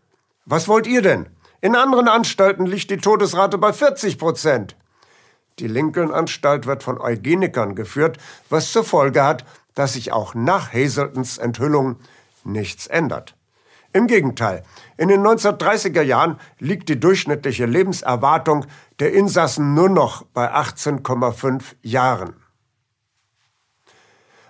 Was 0.47 0.69
wollt 0.69 0.87
ihr 0.87 1.03
denn? 1.03 1.27
In 1.61 1.77
anderen 1.77 2.09
Anstalten 2.09 2.67
liegt 2.67 2.91
die 2.91 2.97
Todesrate 2.97 3.59
bei 3.59 3.73
40 3.73 4.19
Prozent. 4.19 4.77
Die 5.59 5.69
Lincoln-Anstalt 5.69 6.67
wird 6.67 6.83
von 6.83 6.99
Eugenikern 6.99 7.75
geführt, 7.75 8.19
was 8.49 8.73
zur 8.73 8.83
Folge 8.83 9.23
hat, 9.23 9.45
dass 9.75 9.93
sich 9.93 10.11
auch 10.11 10.35
nach 10.35 10.73
Hazeltons 10.73 11.39
Enthüllung 11.39 11.97
nichts 12.45 12.87
ändert. 12.87 13.37
Im 13.93 14.07
Gegenteil, 14.07 14.63
in 14.97 15.09
den 15.09 15.21
1930er 15.21 16.03
Jahren 16.03 16.39
liegt 16.59 16.89
die 16.89 16.99
durchschnittliche 16.99 17.67
Lebenserwartung 17.67 18.65
der 19.01 19.13
Insassen 19.13 19.75
nur 19.75 19.89
noch 19.89 20.23
bei 20.33 20.55
18,5 20.55 21.63
Jahren. 21.83 22.40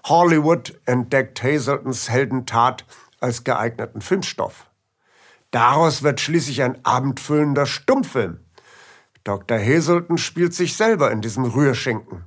Hollywood 0.04 0.78
entdeckt 0.87 1.42
Hazeltons 1.42 2.09
Heldentat 2.09 2.85
als 3.21 3.45
geeigneten 3.45 4.00
Filmstoff. 4.00 4.66
Daraus 5.50 6.02
wird 6.02 6.21
schließlich 6.21 6.62
ein 6.62 6.85
abendfüllender 6.85 7.66
Stummfilm. 7.66 8.40
Dr. 9.25 9.59
Hazelton 9.59 10.16
spielt 10.16 10.54
sich 10.54 10.76
selber 10.76 11.11
in 11.11 11.21
diesem 11.21 11.45
Rührschinken. 11.45 12.25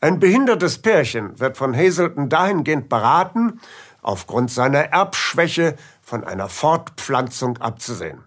Ein 0.00 0.20
behindertes 0.20 0.78
Pärchen 0.78 1.38
wird 1.38 1.56
von 1.56 1.76
Hazelton 1.76 2.28
dahingehend 2.28 2.88
beraten, 2.88 3.60
aufgrund 4.02 4.50
seiner 4.50 4.78
Erbschwäche 4.78 5.76
von 6.02 6.24
einer 6.24 6.48
Fortpflanzung 6.48 7.58
abzusehen. 7.58 8.24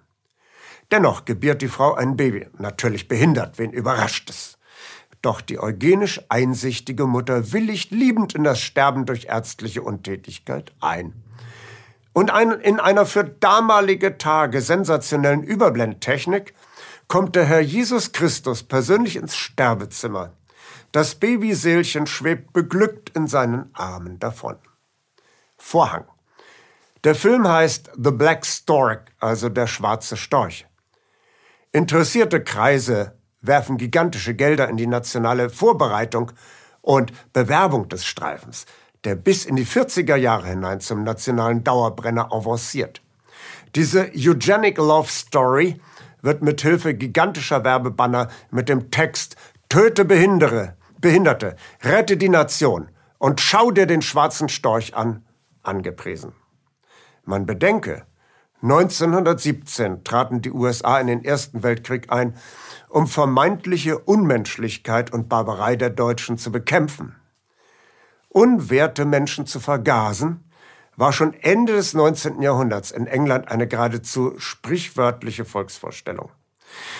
Dennoch 0.92 1.24
gebiert 1.26 1.62
die 1.62 1.70
Frau 1.70 1.94
ein 1.94 2.18
Baby, 2.18 2.48
natürlich 2.58 3.08
behindert, 3.08 3.58
wen 3.58 3.72
überrascht 3.72 4.30
es. 4.30 4.58
Doch 5.22 5.42
die 5.42 5.60
eugenisch 5.60 6.22
einsichtige 6.30 7.06
Mutter 7.06 7.52
willigt 7.52 7.92
liebend 7.92 8.34
in 8.34 8.44
das 8.44 8.60
Sterben 8.60 9.06
durch 9.06 9.26
ärztliche 9.26 9.84
Untätigkeit 9.84 10.74
ein. 10.80 11.14
Und 12.14 12.32
ein, 12.32 12.52
in 12.52 12.80
einer 12.80 13.06
für 13.06 13.24
damalige 13.24 14.18
Tage 14.18 14.62
sensationellen 14.62 15.44
Überblendtechnik 15.44 16.54
kommt 17.08 17.36
der 17.36 17.46
Herr 17.46 17.62
Jesus 17.62 18.12
Christus 18.12 18.64
persönlich 18.64 19.16
ins 19.16 19.36
Sterbezimmer. 19.36 20.34
Das 20.92 21.16
Babyseelchen 21.16 22.08
schwebt 22.08 22.52
beglückt 22.52 23.12
in 23.16 23.28
seinen 23.28 23.70
Armen 23.74 24.20
davon. 24.20 24.58
Vorhang. 25.58 26.06
Der 27.04 27.16
Film 27.16 27.48
heißt 27.48 27.92
The 27.96 28.12
Black 28.12 28.46
Stork, 28.46 29.12
also 29.20 29.50
der 29.50 29.68
schwarze 29.68 30.18
Storch. 30.18 30.68
Interessierte 31.72 32.44
Kreise 32.44 33.18
werfen 33.42 33.78
gigantische 33.78 34.34
Gelder 34.34 34.70
in 34.70 34.78
die 34.78 34.88
nationale 34.88 35.50
Vorbereitung 35.50 36.32
und 36.82 37.12
Bewerbung 37.34 37.90
des 37.90 38.06
Streifens, 38.06 38.66
der 39.04 39.16
bis 39.16 39.46
in 39.46 39.56
die 39.56 39.66
40er 39.66 40.16
Jahre 40.16 40.48
hinein 40.48 40.80
zum 40.80 41.04
nationalen 41.04 41.64
Dauerbrenner 41.64 42.32
avanciert. 42.32 43.02
Diese 43.76 44.12
Eugenic 44.16 44.78
Love 44.78 45.10
Story 45.10 45.80
wird 46.22 46.42
mit 46.42 46.62
Hilfe 46.62 46.94
gigantischer 46.94 47.64
Werbebanner 47.64 48.30
mit 48.52 48.70
dem 48.70 48.92
Text 48.92 49.36
Töte 49.70 50.06
Behindere, 50.06 50.76
Behinderte, 51.00 51.56
rette 51.82 52.18
die 52.18 52.30
Nation 52.30 52.90
und 53.18 53.40
schau 53.40 53.72
dir 53.72 53.88
den 53.88 54.02
schwarzen 54.02 54.50
Storch 54.50 54.96
an, 54.96 55.26
angepriesen. 55.64 56.34
Man 57.24 57.46
bedenke, 57.46 58.06
1917 58.62 60.04
traten 60.04 60.42
die 60.42 60.52
USA 60.52 61.00
in 61.00 61.08
den 61.08 61.24
Ersten 61.24 61.64
Weltkrieg 61.64 62.12
ein, 62.12 62.36
um 62.92 63.08
vermeintliche 63.08 63.98
Unmenschlichkeit 63.98 65.12
und 65.14 65.30
Barbarei 65.30 65.76
der 65.76 65.90
Deutschen 65.90 66.38
zu 66.38 66.52
bekämpfen. 66.52 67.16
Unwerte 68.30 69.06
Menschen 69.06 69.46
zu 69.46 69.60
vergasen, 69.60 70.44
war 70.98 71.14
schon 71.14 71.34
Ende 71.34 71.74
des 71.74 71.94
19. 71.94 72.42
Jahrhunderts 72.42 72.92
in 72.92 73.08
England 73.08 73.50
eine 73.50 73.68
geradezu 73.68 74.34
sprichwörtliche 74.38 75.46
Volksvorstellung. 75.46 76.30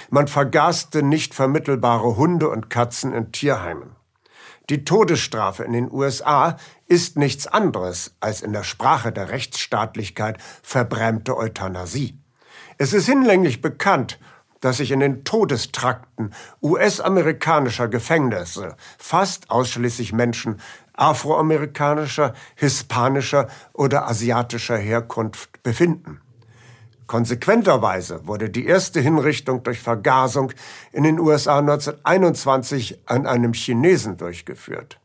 Man 0.10 0.28
vergaßte 0.28 1.04
nicht 1.04 1.34
vermittelbare 1.34 2.16
Hunde 2.16 2.50
und 2.50 2.70
Katzen 2.70 3.14
in 3.14 3.32
Tierheimen. 3.32 3.96
Die 4.70 4.86
Todesstrafe 4.86 5.64
in 5.64 5.74
den 5.74 5.92
USA 5.92 6.58
ist 6.88 7.18
nichts 7.18 7.48
anderes 7.48 8.16
als 8.22 8.42
in 8.42 8.54
der 8.54 8.64
Sprache 8.64 9.12
der 9.12 9.30
Rechtsstaatlichkeit 9.30 10.38
verbrämte 10.64 11.36
Euthanasie. 11.36 12.18
Es 12.78 12.94
ist 12.94 13.06
hinlänglich 13.06 13.62
bekannt, 13.62 14.18
dass 14.62 14.78
sich 14.78 14.92
in 14.92 15.02
den 15.02 15.24
Todestrakten 15.24 16.34
US-amerikanischer 16.62 17.88
Gefängnisse 17.88 18.76
fast 18.98 19.50
ausschließlich 19.50 20.14
Menschen 20.14 20.62
afroamerikanischer, 20.94 22.34
hispanischer 22.56 23.48
oder 23.74 24.08
asiatischer 24.08 24.78
Herkunft 24.78 25.62
befinden. 25.64 26.22
Konsequenterweise 27.08 28.26
wurde 28.26 28.50
die 28.50 28.66
erste 28.66 29.02
Hinrichtung 29.02 29.64
durch 29.64 29.82
Vergasung 29.82 30.54
in 30.94 31.04
den 31.04 31.20
USA 31.20 31.60
1921 31.60 33.00
an 33.06 33.28
einem 33.28 33.54
Chinesen 33.54 34.16
durchgeführt. 34.16 34.98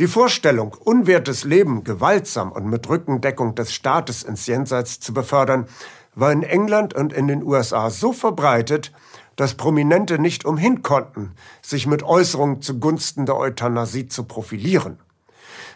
Die 0.00 0.08
Vorstellung, 0.08 0.72
unwertes 0.72 1.44
Leben 1.44 1.84
gewaltsam 1.84 2.50
und 2.50 2.64
mit 2.66 2.88
Rückendeckung 2.88 3.54
des 3.54 3.74
Staates 3.74 4.22
ins 4.22 4.46
Jenseits 4.46 4.98
zu 4.98 5.12
befördern, 5.12 5.66
war 6.14 6.32
in 6.32 6.42
England 6.42 6.94
und 6.94 7.12
in 7.12 7.28
den 7.28 7.42
USA 7.42 7.90
so 7.90 8.12
verbreitet, 8.12 8.92
dass 9.36 9.54
Prominente 9.54 10.18
nicht 10.18 10.44
umhin 10.44 10.82
konnten, 10.82 11.32
sich 11.62 11.86
mit 11.86 12.02
Äußerungen 12.02 12.62
zugunsten 12.62 13.26
der 13.26 13.36
Euthanasie 13.36 14.06
zu 14.06 14.24
profilieren. 14.24 14.98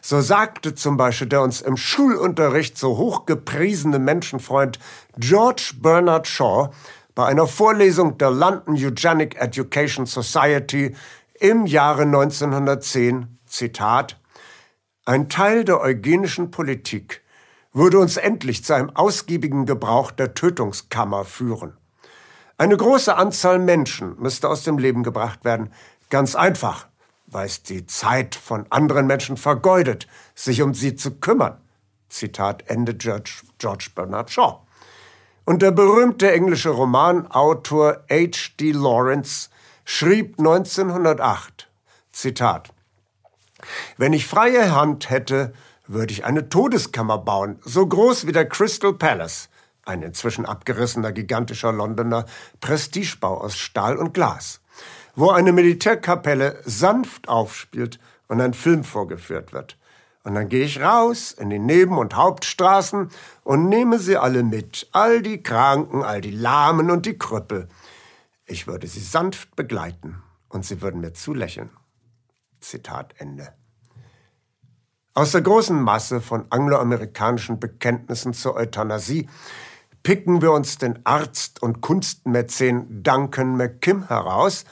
So 0.03 0.21
sagte 0.21 0.75
zum 0.75 0.99
Beispiel 0.99 1.29
der 1.29 1.41
uns 1.41 1.63
im 1.63 1.79
Schulunterricht 1.79 2.77
so 2.77 2.99
hochgepriesene 2.99 3.99
Menschenfreund 3.99 4.79
George 5.17 5.73
Bernard 5.81 6.27
Shaw 6.27 6.71
bei 7.15 7.25
einer 7.25 7.47
Vorlesung 7.47 8.19
der 8.19 8.31
London 8.31 8.75
Eugenic 8.77 9.41
Education 9.41 10.05
Society 10.05 10.95
im 11.41 11.65
Jahre 11.65 12.03
1910, 12.03 13.39
Zitat, 13.47 14.21
ein 15.07 15.29
Teil 15.31 15.65
der 15.65 15.81
eugenischen 15.81 16.51
Politik 16.51 17.24
würde 17.75 17.99
uns 17.99 18.17
endlich 18.17 18.65
zu 18.65 18.73
einem 18.73 18.91
ausgiebigen 18.91 19.67
Gebrauch 19.67 20.13
der 20.13 20.33
Tötungskammer 20.33 21.25
führen. 21.25 21.77
Eine 22.57 22.77
große 22.77 23.15
Anzahl 23.17 23.59
Menschen 23.59 24.17
müsste 24.21 24.49
aus 24.49 24.63
dem 24.63 24.79
Leben 24.79 25.03
gebracht 25.03 25.45
werden. 25.45 25.73
Ganz 26.09 26.37
einfach, 26.37 26.87
weil 27.27 27.47
es 27.47 27.65
die 27.65 27.85
Zeit 27.87 28.37
von 28.37 28.65
anderen 28.71 29.09
Menschen 29.09 29.37
vergeudet, 29.37 30.07
sich 30.37 30.63
um 30.63 30.73
sie 30.73 30.95
zu 30.95 31.17
kümmern. 31.17 31.61
Zitat 32.09 32.63
Ende 32.69 32.95
George, 32.95 33.43
George 33.59 33.91
Bernard 33.93 34.31
Shaw. 34.31 34.61
Und 35.45 35.61
der 35.63 35.73
berühmte 35.73 36.31
englische 36.33 36.71
Romanautor 36.71 38.05
H.D. 38.09 38.71
Lawrence 38.71 39.51
schrieb 39.85 40.39
1908, 40.39 41.69
Zitat, 42.13 42.71
Wenn 43.99 44.13
ich 44.13 44.27
freie 44.29 44.73
Hand 44.73 45.11
hätte, 45.11 45.53
würde 45.87 46.13
ich 46.13 46.25
eine 46.25 46.49
Todeskammer 46.49 47.19
bauen, 47.19 47.59
so 47.63 47.87
groß 47.87 48.27
wie 48.27 48.33
der 48.33 48.49
Crystal 48.49 48.95
Palace, 48.95 49.49
ein 49.85 50.03
inzwischen 50.03 50.47
abgerissener 50.47 51.13
gigantischer 51.13 51.73
Londoner 51.73 52.25
Prestigebau 52.61 53.41
aus 53.41 53.57
Stahl 53.57 53.97
und 53.97 54.15
Glas, 54.15 54.61
wo 55.15 55.31
eine 55.31 55.53
Militärkapelle 55.53 56.61
sanft 56.65 57.29
aufspielt 57.29 57.99
und 58.29 58.41
ein 58.41 58.55
Film 58.55 58.85
vorgeführt 58.85 59.53
wird. 59.53 59.77
Und 60.23 60.35
dann 60.37 60.49
gehe 60.49 60.65
ich 60.65 60.81
raus 60.81 61.33
in 61.33 61.51
die 61.51 61.59
Neben- 61.59 61.99
und 61.99 62.17
Hauptstraßen 62.17 63.11
und 63.43 63.69
nehme 63.69 63.99
sie 63.99 64.17
alle 64.17 64.43
mit, 64.43 64.89
all 64.93 65.21
die 65.21 65.43
Kranken, 65.43 66.03
all 66.03 66.23
die 66.23 66.31
Lahmen 66.31 66.91
und 66.91 67.05
die 67.05 67.19
Krüppel. 67.19 67.69
Ich 68.47 68.67
würde 68.67 68.87
sie 68.87 69.01
sanft 69.01 69.55
begleiten 69.55 70.23
und 70.49 70.65
sie 70.65 70.81
würden 70.81 71.03
mir 71.03 71.13
zulächeln. 71.13 71.71
Zitat 72.61 73.15
Ende. 73.19 73.53
Aus 75.17 75.31
der 75.31 75.43
großen 75.43 75.81
Masse 75.81 76.21
von 76.21 76.47
angloamerikanischen 76.51 77.61
Bekenntnissen 77.61 78.33
zur 78.33 78.57
Euthanasie 78.57 79.29
picken 80.03 80.43
wir 80.43 80.51
uns 80.51 80.77
den 80.77 80.99
Arzt 81.07 81.63
und 81.63 81.81
Kunstmäzen 81.81 83.05
Duncan 83.05 83.57
McKim 83.57 84.09
heraus, 84.09 84.65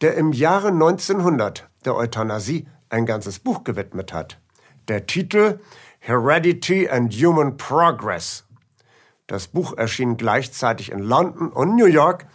der 0.00 0.14
im 0.14 0.32
Jahre 0.32 0.68
1900 0.68 1.68
der 1.84 1.96
Euthanasie 1.96 2.68
ein 2.88 3.04
ganzes 3.04 3.40
Buch 3.40 3.64
gewidmet 3.64 4.12
hat. 4.12 4.38
Der 4.86 5.06
Titel 5.06 5.58
Heredity 5.98 6.88
and 6.88 7.12
Human 7.12 7.56
Progress. 7.56 8.44
Das 9.26 9.48
Buch 9.48 9.76
erschien 9.76 10.16
gleichzeitig 10.16 10.92
in 10.92 11.00
London 11.00 11.48
und 11.50 11.74
New 11.74 11.86
York, 11.86 12.26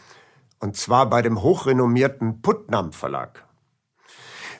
und 0.59 0.75
zwar 0.75 1.09
bei 1.09 1.21
dem 1.21 1.41
hochrenommierten 1.41 2.41
Putnam 2.41 2.91
Verlag. 2.91 3.45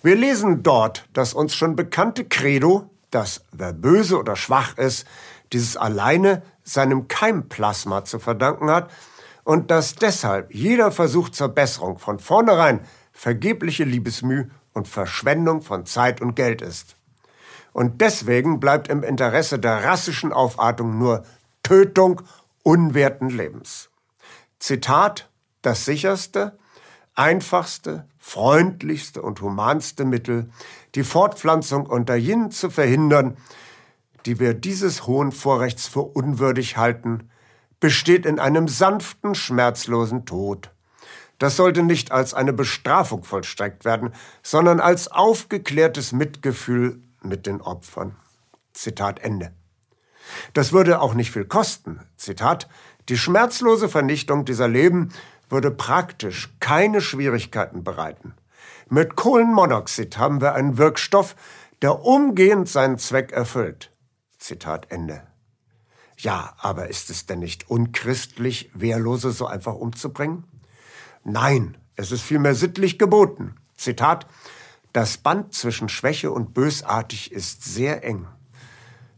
Wir 0.01 0.15
lesen 0.15 0.63
dort 0.63 1.07
das 1.13 1.33
uns 1.33 1.55
schon 1.55 1.75
bekannte 1.75 2.23
Credo, 2.25 2.89
dass 3.11 3.43
wer 3.51 3.73
böse 3.73 4.17
oder 4.17 4.35
schwach 4.35 4.77
ist, 4.77 5.05
dieses 5.51 5.75
alleine 5.75 6.41
seinem 6.63 7.07
Keimplasma 7.07 8.05
zu 8.05 8.19
verdanken 8.19 8.69
hat 8.69 8.91
und 9.43 9.71
dass 9.71 9.95
deshalb 9.95 10.53
jeder 10.53 10.91
Versuch 10.91 11.29
zur 11.29 11.49
Besserung 11.49 11.99
von 11.99 12.19
vornherein 12.19 12.81
vergebliche 13.11 13.83
Liebesmüh 13.83 14.49
und 14.73 14.87
Verschwendung 14.87 15.61
von 15.61 15.85
Zeit 15.85 16.21
und 16.21 16.35
Geld 16.35 16.61
ist. 16.61 16.95
Und 17.73 17.99
deswegen 18.01 18.59
bleibt 18.59 18.87
im 18.87 19.03
Interesse 19.03 19.59
der 19.59 19.83
rassischen 19.83 20.31
Aufartung 20.31 20.97
nur 20.97 21.23
Tötung 21.63 22.21
unwerten 22.63 23.29
Lebens. 23.29 23.89
Zitat, 24.59 25.29
das 25.61 25.85
sicherste, 25.85 26.57
einfachste, 27.15 28.05
freundlichste 28.19 29.21
und 29.21 29.41
humanste 29.41 30.05
Mittel, 30.05 30.49
die 30.95 31.03
Fortpflanzung 31.03 31.85
unter 31.85 32.15
jenen 32.15 32.51
zu 32.51 32.69
verhindern, 32.69 33.37
die 34.25 34.39
wir 34.39 34.53
dieses 34.53 35.07
hohen 35.07 35.31
Vorrechts 35.31 35.87
für 35.87 36.01
unwürdig 36.01 36.77
halten, 36.77 37.29
besteht 37.79 38.25
in 38.25 38.39
einem 38.39 38.67
sanften, 38.67 39.33
schmerzlosen 39.33 40.25
Tod. 40.25 40.71
Das 41.39 41.55
sollte 41.55 41.83
nicht 41.83 42.11
als 42.11 42.33
eine 42.33 42.51
Bestrafung 42.51 43.23
vollstreckt 43.23 43.85
werden, 43.85 44.13
sondern 44.43 44.81
als 44.81 45.07
aufgeklärtes 45.09 46.11
Mitgefühl 46.11 47.01
mit 47.23 47.45
den 47.45 47.61
Opfern. 47.61 48.15
Zitat 48.73 49.19
Ende. 49.19 49.53
Das 50.53 50.73
würde 50.73 51.01
auch 51.01 51.13
nicht 51.13 51.31
viel 51.31 51.45
kosten. 51.45 52.01
Zitat, 52.17 52.67
die 53.07 53.17
schmerzlose 53.17 53.89
Vernichtung 53.89 54.45
dieser 54.45 54.67
Leben 54.67 55.09
würde 55.49 55.71
praktisch 55.71 56.49
keine 56.59 57.01
Schwierigkeiten 57.01 57.83
bereiten. 57.83 58.33
Mit 58.89 59.15
Kohlenmonoxid 59.15 60.17
haben 60.17 60.41
wir 60.41 60.53
einen 60.53 60.77
Wirkstoff, 60.77 61.35
der 61.81 62.03
umgehend 62.05 62.67
seinen 62.67 62.97
Zweck 62.97 63.31
erfüllt. 63.31 63.91
Zitat 64.37 64.91
Ende. 64.91 65.23
Ja, 66.17 66.53
aber 66.57 66.89
ist 66.89 67.09
es 67.09 67.25
denn 67.25 67.39
nicht 67.39 67.69
unchristlich, 67.69 68.69
Wehrlose 68.73 69.31
so 69.31 69.45
einfach 69.45 69.75
umzubringen? 69.75 70.43
Nein, 71.23 71.77
es 71.95 72.11
ist 72.11 72.21
vielmehr 72.21 72.55
sittlich 72.55 72.99
geboten. 72.99 73.55
Zitat, 73.75 74.27
das 74.91 75.17
Band 75.17 75.53
zwischen 75.53 75.87
Schwäche 75.87 76.31
und 76.31 76.53
bösartig 76.53 77.31
ist 77.31 77.63
sehr 77.63 78.03
eng. 78.03 78.27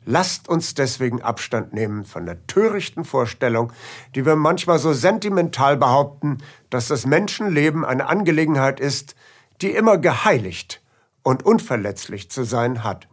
Lasst 0.04 0.50
uns 0.50 0.74
deswegen 0.74 1.22
Abstand 1.22 1.74
nehmen 1.74 2.06
von 2.06 2.26
der 2.26 2.48
törichten 2.48 3.06
Vorstellung, 3.06 3.72
die 4.16 4.26
wir 4.26 4.36
manchmal 4.36 4.80
so 4.80 4.94
sentimental 4.94 5.78
behaupten, 5.78 6.40
dass 6.72 6.88
das 6.88 7.06
Menschenleben 7.06 7.86
eine 7.86 8.08
Angelegenheit 8.08 8.80
ist, 8.80 9.16
die 9.62 9.72
immer 9.72 10.00
geheiligt 10.00 10.82
und 11.22 11.44
unverletzlich 11.44 12.32
zu 12.32 12.44
sein 12.44 12.84
hat. 12.84 13.08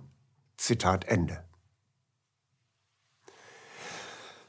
Zitat 0.57 1.05
Ende. 1.05 1.45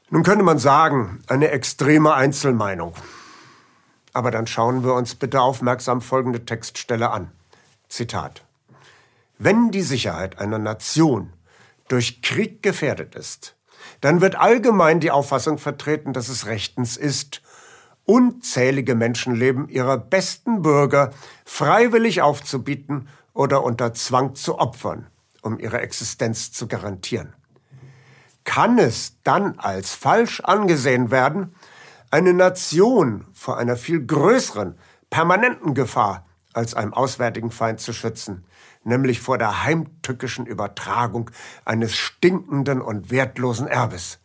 Nun 0.08 0.22
könnte 0.22 0.42
man 0.42 0.58
sagen, 0.58 1.22
eine 1.28 1.50
extreme 1.50 2.14
Einzelmeinung. 2.14 2.94
Aber 4.12 4.30
dann 4.30 4.46
schauen 4.46 4.82
wir 4.82 4.94
uns 4.94 5.14
bitte 5.14 5.40
aufmerksam 5.40 6.00
folgende 6.00 6.44
Textstelle 6.44 7.10
an. 7.10 7.30
Zitat. 7.88 8.44
Wenn 9.38 9.70
die 9.70 9.82
Sicherheit 9.82 10.38
einer 10.38 10.58
Nation 10.58 11.32
durch 11.90 12.22
Krieg 12.22 12.62
gefährdet 12.62 13.16
ist, 13.16 13.56
dann 14.00 14.20
wird 14.20 14.36
allgemein 14.36 15.00
die 15.00 15.10
Auffassung 15.10 15.58
vertreten, 15.58 16.12
dass 16.12 16.28
es 16.28 16.46
rechtens 16.46 16.96
ist, 16.96 17.42
unzählige 18.04 18.94
Menschenleben 18.94 19.68
ihrer 19.68 19.98
besten 19.98 20.62
Bürger 20.62 21.10
freiwillig 21.44 22.22
aufzubieten 22.22 23.08
oder 23.34 23.64
unter 23.64 23.92
Zwang 23.92 24.34
zu 24.36 24.58
opfern, 24.58 25.08
um 25.42 25.58
ihre 25.58 25.80
Existenz 25.80 26.52
zu 26.52 26.68
garantieren. 26.68 27.34
Kann 28.44 28.78
es 28.78 29.16
dann 29.24 29.58
als 29.58 29.94
falsch 29.94 30.40
angesehen 30.40 31.10
werden, 31.10 31.54
eine 32.10 32.32
Nation 32.32 33.26
vor 33.32 33.58
einer 33.58 33.76
viel 33.76 34.04
größeren, 34.04 34.78
permanenten 35.10 35.74
Gefahr 35.74 36.26
als 36.52 36.74
einem 36.74 36.94
auswärtigen 36.94 37.50
Feind 37.50 37.80
zu 37.80 37.92
schützen, 37.92 38.44
nämlich 38.84 39.20
vor 39.20 39.38
der 39.38 39.64
heimtückischen 39.64 40.46
Übertragung 40.46 41.30
eines 41.64 41.94
stinkenden 41.96 42.80
und 42.80 43.10
wertlosen 43.10 43.66
Erbes, 43.66 44.18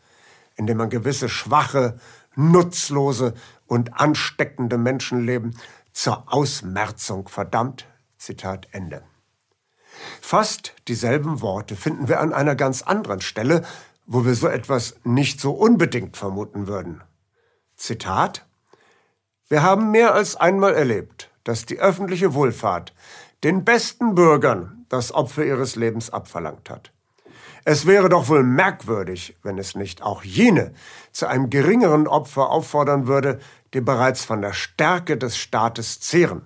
indem 0.56 0.78
man 0.78 0.90
gewisse 0.90 1.30
schwache, 1.30 2.00
nutzlose 2.36 3.34
und 3.68 4.00
ansteckende 4.00 4.78
Menschenleben 4.78 5.58
zur 5.94 6.32
Ausmerzung 6.32 7.28
verdammt. 7.28 7.88
Zitat 8.18 8.68
Ende. 8.72 9.04
Fast 10.22 10.74
dieselben 10.88 11.42
Worte 11.42 11.76
finden 11.76 12.08
wir 12.08 12.20
an 12.20 12.34
einer 12.34 12.56
ganz 12.56 12.82
anderen 12.82 13.22
Stelle, 13.22 13.64
wo 14.06 14.26
wir 14.26 14.36
so 14.36 14.48
etwas 14.48 14.96
nicht 15.04 15.40
so 15.40 15.52
unbedingt 15.52 16.18
vermuten 16.18 16.68
würden. 16.68 17.04
Zitat 17.76 18.46
Wir 19.48 19.64
haben 19.64 19.92
mehr 19.92 20.14
als 20.14 20.36
einmal 20.36 20.74
erlebt, 20.74 21.30
dass 21.44 21.66
die 21.66 21.80
öffentliche 21.80 22.34
Wohlfahrt 22.34 22.94
den 23.46 23.64
besten 23.64 24.16
Bürgern 24.16 24.88
das 24.90 25.12
Opfer 25.12 25.46
ihres 25.46 25.76
Lebens 25.76 26.10
abverlangt 26.10 26.68
hat. 26.72 26.92
Es 27.64 27.86
wäre 27.86 28.10
doch 28.10 28.28
wohl 28.28 28.42
merkwürdig, 28.42 29.38
wenn 29.44 29.60
es 29.60 29.76
nicht 29.76 30.02
auch 30.02 30.24
jene 30.24 30.74
zu 31.12 31.28
einem 31.28 31.52
geringeren 31.52 32.08
Opfer 32.08 32.50
auffordern 32.50 33.06
würde, 33.06 33.40
die 33.76 33.82
bereits 33.82 34.26
von 34.26 34.42
der 34.42 34.54
Stärke 34.54 35.16
des 35.16 35.38
Staates 35.38 36.00
zehren 36.00 36.42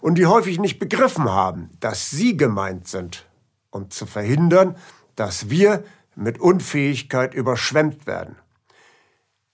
und 0.00 0.14
die 0.16 0.26
häufig 0.26 0.60
nicht 0.60 0.78
begriffen 0.78 1.28
haben, 1.28 1.70
dass 1.80 2.10
sie 2.10 2.36
gemeint 2.36 2.86
sind, 2.86 3.26
um 3.70 3.90
zu 3.90 4.06
verhindern, 4.06 4.76
dass 5.16 5.50
wir 5.50 5.82
mit 6.14 6.38
Unfähigkeit 6.38 7.34
überschwemmt 7.34 8.06
werden. 8.06 8.36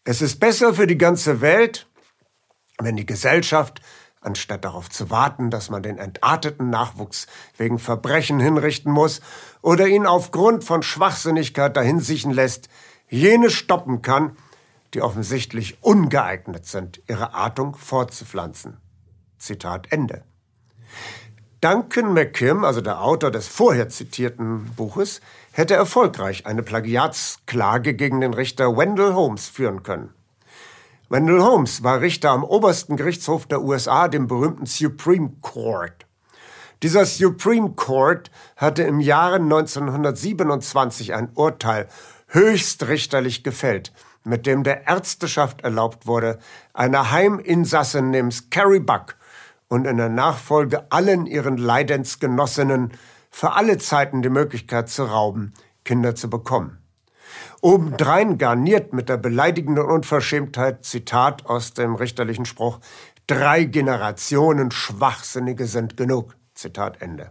Es 0.05 0.21
ist 0.21 0.39
besser 0.39 0.75
für 0.75 0.87
die 0.87 0.99
ganze 0.99 1.41
Welt, 1.41 1.87
wenn 2.79 2.97
die 2.97 3.07
Gesellschaft, 3.07 3.81
anstatt 4.21 4.65
darauf 4.65 4.91
zu 4.91 5.11
warten, 5.11 5.51
dass 5.51 5.71
man 5.71 5.83
den 5.83 5.99
entarteten 5.99 6.71
Nachwuchs 6.71 7.27
wegen 7.57 7.79
Verbrechen 7.79 8.41
hinrichten 8.41 8.93
muss 8.93 9.21
oder 9.63 9.87
ihn 9.87 10.07
aufgrund 10.07 10.65
von 10.65 10.83
Schwachsinnigkeit 10.83 11.77
dahinsiechen 11.77 12.33
lässt, 12.33 12.69
jene 13.09 13.51
stoppen 13.51 14.03
kann, 14.03 14.37
die 14.95 15.03
offensichtlich 15.03 15.83
ungeeignet 15.83 16.67
sind, 16.67 17.03
ihre 17.09 17.35
Artung 17.35 17.77
fortzupflanzen. 17.77 18.79
Zitat 19.39 19.93
Ende. 19.93 20.25
Duncan 21.61 22.15
McKim, 22.15 22.65
also 22.65 22.81
der 22.81 23.03
Autor 23.03 23.33
des 23.33 23.49
vorher 23.49 23.89
zitierten 23.89 24.67
Buches, 24.77 25.21
hätte 25.51 25.75
erfolgreich 25.75 26.47
eine 26.47 26.63
Plagiatsklage 26.63 27.95
gegen 27.95 28.21
den 28.21 28.33
Richter 28.33 28.77
Wendell 28.77 29.15
Holmes 29.15 29.49
führen 29.49 29.83
können. 29.83 30.15
Wendell 31.11 31.41
Holmes 31.41 31.83
war 31.83 32.03
Richter 32.03 32.31
am 32.31 32.45
obersten 32.45 32.99
Gerichtshof 32.99 33.47
der 33.47 33.63
USA, 33.63 34.09
dem 34.09 34.27
berühmten 34.27 34.67
Supreme 34.67 35.31
Court. 35.41 36.07
Dieser 36.83 37.07
Supreme 37.07 37.71
Court 37.71 38.31
hatte 38.57 38.83
im 38.83 39.01
Jahre 39.01 39.37
1927 39.37 41.15
ein 41.15 41.31
Urteil 41.35 41.89
höchstrichterlich 42.27 43.43
gefällt, 43.43 43.95
mit 44.23 44.45
dem 44.45 44.65
der 44.65 44.87
Ärzteschaft 44.87 45.63
erlaubt 45.63 46.07
wurde, 46.07 46.39
eine 46.75 47.11
Heiminsassin 47.11 48.11
namens 48.11 48.51
Carrie 48.51 48.81
Buck 48.81 49.17
und 49.69 49.87
in 49.87 49.97
der 49.97 50.11
Nachfolge 50.11 50.93
allen 50.93 51.25
ihren 51.25 51.57
Leidensgenossinnen 51.57 52.93
für 53.31 53.55
alle 53.55 53.79
Zeiten 53.79 54.21
die 54.21 54.29
Möglichkeit 54.29 54.91
zu 54.91 55.05
rauben, 55.05 55.55
Kinder 55.87 56.15
zu 56.15 56.29
bekommen. 56.29 56.79
Obendrein 57.63 58.39
garniert 58.39 58.93
mit 58.93 59.09
der 59.09 59.17
beleidigenden 59.17 59.85
Unverschämtheit, 59.85 60.85
Zitat 60.85 61.47
aus 61.47 61.75
dem 61.75 61.95
richterlichen 61.95 62.45
Spruch, 62.45 62.81
drei 63.27 63.65
Generationen 63.65 64.71
Schwachsinnige 64.71 65.67
sind 65.67 65.97
genug. 65.97 66.37
Zitat 66.55 67.01
Ende. 67.01 67.31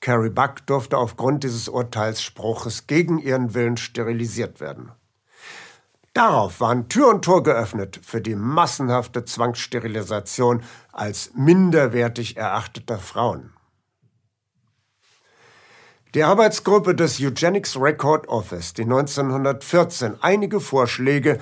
Carrie 0.00 0.30
Buck 0.30 0.66
durfte 0.66 0.98
aufgrund 0.98 1.44
dieses 1.44 1.68
Urteilsspruches 1.68 2.86
gegen 2.86 3.18
ihren 3.18 3.54
Willen 3.54 3.76
sterilisiert 3.76 4.60
werden. 4.60 4.92
Darauf 6.12 6.60
waren 6.60 6.88
Tür 6.88 7.08
und 7.08 7.24
Tor 7.24 7.42
geöffnet 7.42 8.00
für 8.02 8.20
die 8.20 8.36
massenhafte 8.36 9.24
Zwangssterilisation 9.24 10.62
als 10.92 11.32
minderwertig 11.34 12.36
erachteter 12.36 12.98
Frauen. 12.98 13.52
Die 16.14 16.22
Arbeitsgruppe 16.22 16.94
des 16.94 17.20
Eugenics 17.20 17.76
Record 17.76 18.28
Office, 18.28 18.72
die 18.72 18.82
1914 18.82 20.14
einige 20.20 20.60
Vorschläge 20.60 21.40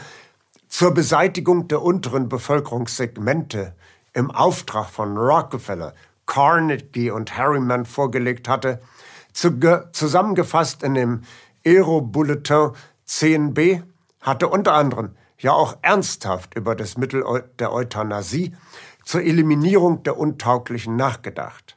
zur 0.66 0.94
Beseitigung 0.94 1.68
der 1.68 1.82
unteren 1.82 2.30
Bevölkerungssegmente 2.30 3.74
im 4.14 4.30
Auftrag 4.30 4.88
von 4.88 5.18
Rockefeller, 5.18 5.92
Carnegie 6.24 7.10
und 7.10 7.36
Harriman 7.36 7.84
vorgelegt 7.84 8.48
hatte, 8.48 8.80
zusammengefasst 9.34 10.82
in 10.82 10.94
dem 10.94 11.20
Aero-Bulletin 11.66 12.70
10b, 13.06 13.82
hatte 14.22 14.48
unter 14.48 14.72
anderem 14.72 15.10
ja 15.36 15.52
auch 15.52 15.76
ernsthaft 15.82 16.54
über 16.54 16.74
das 16.74 16.96
Mittel 16.96 17.22
der 17.58 17.74
Euthanasie 17.74 18.56
zur 19.04 19.20
Eliminierung 19.20 20.02
der 20.02 20.16
Untauglichen 20.16 20.96
nachgedacht. 20.96 21.76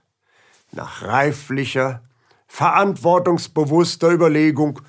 Nach 0.72 1.02
reiflicher, 1.04 2.02
verantwortungsbewusster 2.56 4.12
Überlegung 4.12 4.82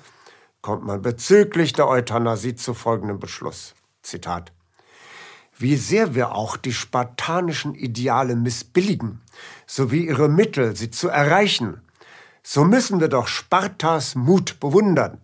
kommt 0.61 0.85
man 0.85 1.01
bezüglich 1.01 1.73
der 1.73 1.89
Euthanasie 1.89 2.55
zu 2.55 2.73
folgendem 2.73 3.19
Beschluss. 3.19 3.75
Zitat. 4.01 4.53
Wie 5.57 5.75
sehr 5.75 6.15
wir 6.15 6.33
auch 6.33 6.55
die 6.55 6.71
spartanischen 6.71 7.75
Ideale 7.75 8.37
missbilligen, 8.37 9.21
sowie 9.65 10.07
ihre 10.07 10.29
Mittel, 10.29 10.77
sie 10.77 10.91
zu 10.91 11.09
erreichen, 11.09 11.81
so 12.41 12.63
müssen 12.63 13.01
wir 13.01 13.09
doch 13.09 13.27
Spartas 13.27 14.15
Mut 14.15 14.61
bewundern, 14.61 15.19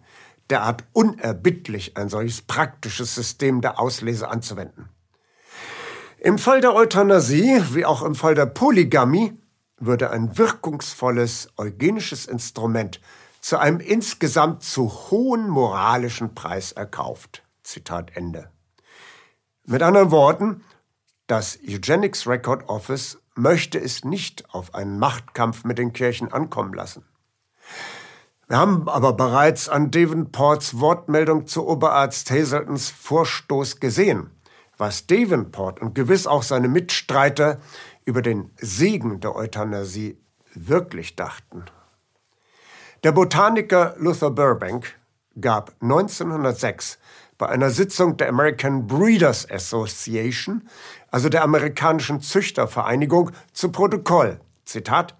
derart 0.50 0.84
unerbittlich 0.92 1.96
ein 1.96 2.10
solches 2.10 2.42
praktisches 2.42 3.16
System 3.16 3.62
der 3.62 3.80
Auslese 3.80 4.28
anzuwenden. 4.28 4.90
Im 6.20 6.38
Fall 6.38 6.60
der 6.60 6.76
Euthanasie, 6.76 7.64
wie 7.72 7.86
auch 7.86 8.02
im 8.02 8.16
Fall 8.16 8.36
der 8.36 8.48
Polygamie, 8.48 9.32
würde 9.86 10.12
ein 10.12 10.38
wirkungsvolles 10.38 11.50
eugenisches 11.58 12.26
Instrument 12.26 13.00
zu 13.42 13.58
einem 13.58 13.80
insgesamt 13.80 14.64
zu 14.64 14.90
hohen 15.12 15.50
moralischen 15.50 16.34
Preis 16.34 16.72
erkauft. 16.72 17.44
Zitat 17.64 18.16
Ende. 18.16 18.50
Mit 19.66 19.82
anderen 19.82 20.12
Worten, 20.12 20.64
das 21.28 21.58
Eugenics 21.68 22.28
Record 22.28 22.68
Office 22.70 23.20
möchte 23.36 23.80
es 23.80 24.04
nicht 24.04 24.54
auf 24.54 24.74
einen 24.76 25.00
Machtkampf 25.00 25.64
mit 25.64 25.78
den 25.78 25.94
Kirchen 25.94 26.32
ankommen 26.32 26.74
lassen. 26.74 27.06
Wir 28.48 28.58
haben 28.58 28.90
aber 28.90 29.14
bereits 29.14 29.70
an 29.70 29.90
Davenports 29.90 30.80
Wortmeldung 30.80 31.48
zu 31.48 31.68
Oberarzt 31.68 32.30
Hazeltons 32.30 32.90
Vorstoß 32.90 33.80
gesehen, 33.80 34.30
was 34.78 35.08
Davenport 35.08 35.82
und 35.82 35.96
gewiss 35.96 36.28
auch 36.28 36.44
seine 36.44 36.68
Mitstreiter 36.68 37.60
über 38.06 38.22
den 38.22 38.52
Segen 38.58 39.20
der 39.20 39.36
Euthanasie 39.36 40.18
wirklich 40.54 41.16
dachten. 41.16 41.66
Der 43.04 43.12
Botaniker 43.12 43.96
Luther 43.98 44.32
Burbank 44.32 44.96
gab 45.40 45.74
1906 45.82 47.00
bei 47.38 47.50
einer 47.50 47.70
Sitzung 47.70 48.18
der 48.18 48.30
American 48.30 48.88
Breeders 48.88 49.50
Association, 49.50 50.68
also 51.12 51.30
der 51.30 51.44
amerikanischen 51.44 52.22
Züchtervereinigung, 52.22 53.32
zu 53.52 53.72
Protokoll. 53.72 54.40
Zitat 54.66 55.16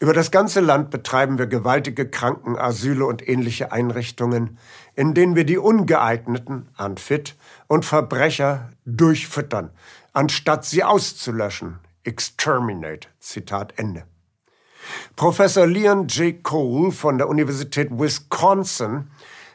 über 0.00 0.12
das 0.12 0.30
ganze 0.30 0.60
Land 0.60 0.90
betreiben 0.90 1.38
wir 1.38 1.46
gewaltige 1.46 2.06
Krankenasyle 2.06 3.06
und 3.06 3.26
ähnliche 3.26 3.72
Einrichtungen, 3.72 4.58
in 4.94 5.14
denen 5.14 5.34
wir 5.36 5.44
die 5.44 5.56
Ungeeigneten, 5.56 6.68
unfit, 6.76 7.36
und 7.68 7.86
Verbrecher 7.86 8.70
durchfüttern, 8.84 9.70
anstatt 10.14 10.64
sie 10.64 10.82
auszulöschen. 10.82 11.80
Exterminate. 12.04 13.08
Zitat 13.20 13.74
Ende. 13.76 14.04
Professor 15.16 15.66
Leon 15.66 16.06
J. 16.08 16.42
Cole 16.42 16.92
von 16.92 17.18
der 17.18 17.28
Universität 17.28 17.90
Wisconsin 17.90 19.10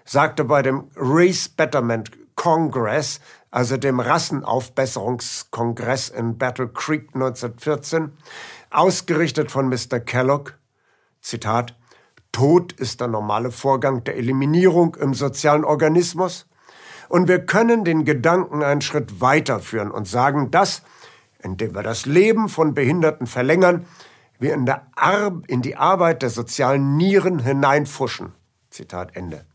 sagte 0.05 0.43
bei 0.43 0.61
dem 0.61 0.91
Race 0.95 1.49
Betterment 1.49 2.11
Congress, 2.35 3.19
also 3.51 3.77
dem 3.77 3.99
Rassenaufbesserungskongress 3.99 6.09
in 6.09 6.37
Battle 6.37 6.67
Creek 6.69 7.09
1914, 7.13 8.11
ausgerichtet 8.71 9.51
von 9.51 9.69
Mr. 9.69 9.99
Kellogg, 9.99 10.53
Zitat, 11.21 11.75
Tod 12.31 12.73
ist 12.73 13.01
der 13.01 13.07
normale 13.07 13.51
Vorgang 13.51 14.03
der 14.03 14.17
Eliminierung 14.17 14.95
im 14.95 15.13
sozialen 15.13 15.65
Organismus 15.65 16.48
und 17.09 17.27
wir 17.27 17.45
können 17.45 17.83
den 17.83 18.05
Gedanken 18.05 18.63
einen 18.63 18.81
Schritt 18.81 19.19
weiterführen 19.19 19.91
und 19.91 20.07
sagen, 20.07 20.51
dass, 20.51 20.83
indem 21.43 21.75
wir 21.75 21.83
das 21.83 22.05
Leben 22.05 22.47
von 22.47 22.73
Behinderten 22.73 23.27
verlängern, 23.27 23.85
wir 24.39 24.53
in, 24.53 24.71
in 25.47 25.61
die 25.61 25.75
Arbeit 25.75 26.21
der 26.21 26.29
sozialen 26.29 26.95
Nieren 26.95 27.39
hineinfuschen. 27.39 28.33
Zitat 28.69 29.15
Ende. 29.15 29.45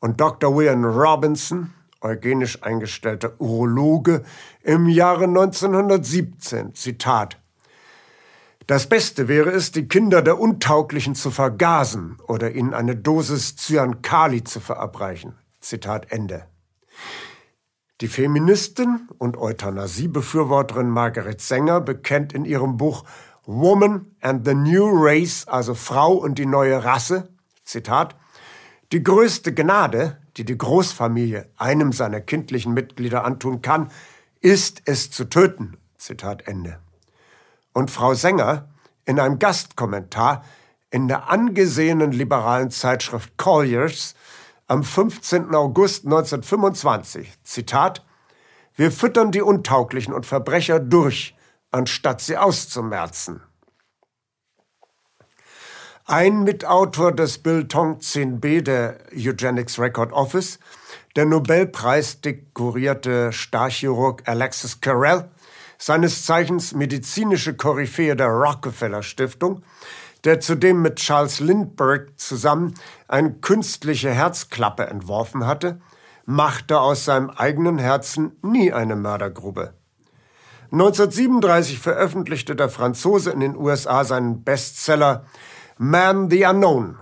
Und 0.00 0.20
Dr. 0.20 0.56
William 0.56 0.84
Robinson, 0.84 1.72
eugenisch 2.00 2.62
eingestellter 2.62 3.40
Urologe, 3.40 4.24
im 4.62 4.88
Jahre 4.88 5.24
1917, 5.24 6.74
Zitat, 6.74 7.38
das 8.66 8.86
Beste 8.86 9.28
wäre 9.28 9.50
es, 9.50 9.72
die 9.72 9.88
Kinder 9.88 10.22
der 10.22 10.38
Untauglichen 10.38 11.14
zu 11.14 11.30
vergasen 11.30 12.18
oder 12.26 12.52
ihnen 12.52 12.74
eine 12.74 12.96
Dosis 12.96 13.56
Cyankali 13.56 14.44
zu 14.44 14.60
verabreichen. 14.60 15.34
Zitat 15.60 16.10
Ende. 16.10 16.46
Die 18.00 18.08
Feministin 18.08 19.08
und 19.18 19.36
Euthanasie-Befürworterin 19.36 20.88
Margaret 20.88 21.40
Sänger 21.40 21.80
bekennt 21.80 22.32
in 22.32 22.44
ihrem 22.44 22.76
Buch 22.76 23.04
Woman 23.44 24.14
and 24.20 24.46
the 24.46 24.54
New 24.54 24.88
Race, 24.92 25.46
also 25.48 25.74
Frau 25.74 26.12
und 26.12 26.38
die 26.38 26.46
neue 26.46 26.84
Rasse, 26.84 27.28
Zitat, 27.64 28.14
die 28.92 29.02
größte 29.02 29.52
Gnade, 29.52 30.18
die 30.36 30.44
die 30.44 30.56
Großfamilie 30.56 31.50
einem 31.56 31.92
seiner 31.92 32.20
kindlichen 32.20 32.72
Mitglieder 32.72 33.24
antun 33.24 33.62
kann, 33.62 33.90
ist 34.40 34.82
es 34.84 35.10
zu 35.10 35.24
töten. 35.24 35.76
Zitat 35.96 36.46
Ende 36.46 36.78
und 37.78 37.92
Frau 37.92 38.14
Sänger 38.14 38.68
in 39.04 39.20
einem 39.20 39.38
Gastkommentar 39.38 40.44
in 40.90 41.06
der 41.06 41.30
angesehenen 41.30 42.10
liberalen 42.10 42.70
Zeitschrift 42.70 43.36
Colliers 43.36 44.14
am 44.68 44.84
15. 44.84 45.54
August 45.54 46.04
1925. 46.04 47.32
Zitat 47.42 48.04
Wir 48.76 48.92
füttern 48.92 49.32
die 49.32 49.42
Untauglichen 49.42 50.14
und 50.14 50.26
Verbrecher 50.26 50.78
durch, 50.78 51.34
anstatt 51.70 52.20
sie 52.20 52.36
auszumerzen. 52.36 53.42
Ein 56.04 56.44
Mitautor 56.44 57.12
des 57.12 57.38
Billetong 57.38 57.98
10b 57.98 58.62
der 58.62 58.98
Eugenics 59.12 59.78
Record 59.78 60.12
Office, 60.12 60.58
der 61.16 61.26
Nobelpreis 61.26 62.20
dekorierte 62.20 63.32
Starchirurg 63.32 64.22
Alexis 64.26 64.80
Carrel, 64.80 65.30
seines 65.76 66.24
Zeichens 66.24 66.74
medizinische 66.74 67.54
Koryphäe 67.54 68.16
der 68.16 68.28
Rockefeller 68.28 69.02
Stiftung, 69.02 69.62
der 70.24 70.40
zudem 70.40 70.82
mit 70.82 70.96
Charles 70.96 71.40
Lindbergh 71.40 72.12
zusammen 72.16 72.74
eine 73.06 73.34
künstliche 73.34 74.10
Herzklappe 74.10 74.86
entworfen 74.86 75.46
hatte, 75.46 75.80
machte 76.24 76.80
aus 76.80 77.04
seinem 77.04 77.30
eigenen 77.30 77.78
Herzen 77.78 78.32
nie 78.42 78.72
eine 78.72 78.96
Mördergrube. 78.96 79.74
1937 80.70 81.78
veröffentlichte 81.78 82.54
der 82.54 82.68
Franzose 82.68 83.30
in 83.30 83.40
den 83.40 83.56
USA 83.56 84.04
seinen 84.04 84.44
Bestseller 84.44 85.24
Man 85.78 86.28
the 86.28 86.44
Unknown, 86.44 86.98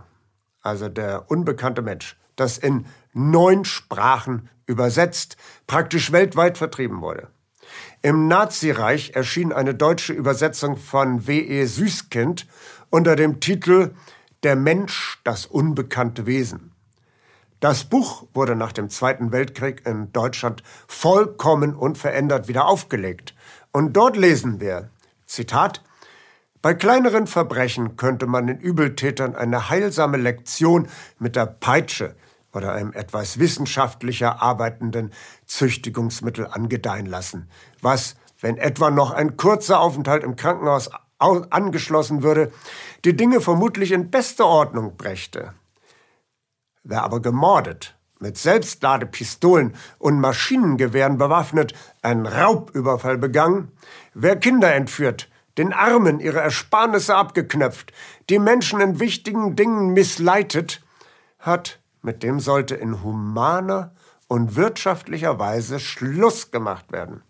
also 0.63 0.89
der 0.89 1.29
unbekannte 1.31 1.83
Mensch, 1.83 2.17
das 2.37 2.59
in 2.59 2.87
neun 3.13 3.65
Sprachen 3.65 4.49
übersetzt, 4.67 5.37
praktisch 5.67 6.13
weltweit 6.13 6.59
vertrieben 6.59 7.01
wurde. 7.01 7.29
Im 8.03 8.29
Nazireich 8.29 9.13
erschien 9.15 9.53
eine 9.53 9.75
deutsche 9.75 10.13
Übersetzung 10.13 10.77
von 10.77 11.27
W.E. 11.27 11.65
Süßkind 11.65 12.47
unter 12.97 13.15
dem 13.15 13.41
Titel 13.41 13.95
Der 14.43 14.57
Mensch, 14.57 15.21
das 15.23 15.45
unbekannte 15.45 16.25
Wesen. 16.25 16.73
Das 17.61 17.85
Buch 17.85 18.27
wurde 18.33 18.57
nach 18.57 18.73
dem 18.73 18.89
Zweiten 18.89 19.33
Weltkrieg 19.33 19.87
in 19.87 20.15
Deutschland 20.15 20.63
vollkommen 20.89 21.75
unverändert 21.75 22.49
wieder 22.49 22.67
aufgelegt. 22.67 23.35
Und 23.71 23.93
dort 23.93 24.17
lesen 24.17 24.61
wir, 24.61 24.89
Zitat, 25.27 25.85
Bei 26.63 26.73
kleineren 26.73 27.27
Verbrechen 27.27 27.97
könnte 27.97 28.27
man 28.27 28.47
den 28.47 28.61
Übeltätern 28.61 29.37
eine 29.37 29.69
heilsame 29.69 30.17
Lektion 30.17 30.89
mit 31.19 31.37
der 31.37 31.45
Peitsche 31.45 32.17
oder 32.55 32.73
einem 32.73 32.95
etwas 32.95 33.39
wissenschaftlicher 33.39 34.41
arbeitenden 34.41 35.13
Züchtigungsmittel 35.45 36.47
angedeihen 36.47 37.05
lassen, 37.05 37.51
was, 37.83 38.17
wenn 38.41 38.57
etwa 38.57 38.91
noch 38.91 39.11
ein 39.11 39.37
kurzer 39.37 39.81
Aufenthalt 39.81 40.25
im 40.25 40.37
Krankenhaus 40.37 40.91
angeschlossen 41.19 42.23
würde, 42.23 42.53
die 43.05 43.17
Dinge 43.17 43.41
vermutlich 43.41 43.93
in 43.93 44.11
beste 44.11 44.45
Ordnung 44.45 44.97
brächte. 44.97 45.55
Wer 46.85 47.03
aber 47.03 47.21
gemordet, 47.21 47.97
mit 48.19 48.39
Selbstladepistolen 48.39 49.75
und 49.99 50.21
Maschinengewehren 50.21 51.19
bewaffnet, 51.19 51.75
einen 52.03 52.27
Raubüberfall 52.27 53.19
begangen, 53.19 53.73
wer 54.15 54.37
Kinder 54.37 54.75
entführt, 54.75 55.29
den 55.59 55.73
Armen 55.73 56.21
ihre 56.21 56.41
Ersparnisse 56.41 57.17
abgeknöpft, 57.17 57.93
die 58.29 58.39
Menschen 58.39 58.81
in 58.81 59.01
wichtigen 59.01 59.57
Dingen 59.57 59.93
missleitet, 59.93 60.83
hat, 61.39 61.79
mit 62.03 62.23
dem 62.23 62.41
sollte 62.41 62.75
in 62.75 63.03
humaner 63.03 63.95
und 64.29 64.57
wirtschaftlicher 64.57 65.39
Weise 65.39 65.81
Schluss 65.81 66.51
gemacht 66.51 66.93
werden. 66.93 67.23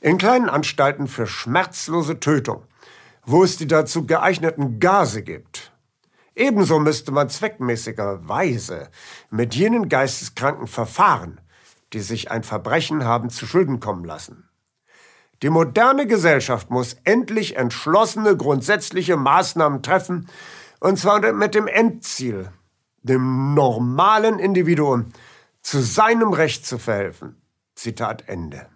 In 0.00 0.16
kleinen 0.16 0.48
Anstalten 0.48 1.08
für 1.08 1.26
schmerzlose 1.26 2.20
Tötung, 2.20 2.62
wo 3.28 3.44
es 3.44 3.58
die 3.58 3.66
dazu 3.66 4.06
geeigneten 4.06 4.80
Gase 4.80 5.22
gibt. 5.22 5.70
Ebenso 6.34 6.78
müsste 6.78 7.12
man 7.12 7.28
zweckmäßigerweise 7.28 8.88
mit 9.30 9.54
jenen 9.54 9.90
Geisteskranken 9.90 10.66
verfahren, 10.66 11.38
die 11.92 12.00
sich 12.00 12.30
ein 12.30 12.42
Verbrechen 12.42 13.04
haben 13.04 13.28
zu 13.28 13.46
Schulden 13.46 13.80
kommen 13.80 14.04
lassen. 14.04 14.48
Die 15.42 15.50
moderne 15.50 16.06
Gesellschaft 16.06 16.70
muss 16.70 16.96
endlich 17.04 17.56
entschlossene, 17.56 18.34
grundsätzliche 18.34 19.18
Maßnahmen 19.18 19.82
treffen, 19.82 20.28
und 20.80 20.98
zwar 20.98 21.20
mit 21.32 21.54
dem 21.54 21.66
Endziel, 21.66 22.50
dem 23.02 23.52
normalen 23.52 24.38
Individuum 24.38 25.12
zu 25.60 25.80
seinem 25.80 26.32
Recht 26.32 26.64
zu 26.64 26.78
verhelfen. 26.78 27.36
Zitat 27.74 28.26
Ende. 28.26 28.68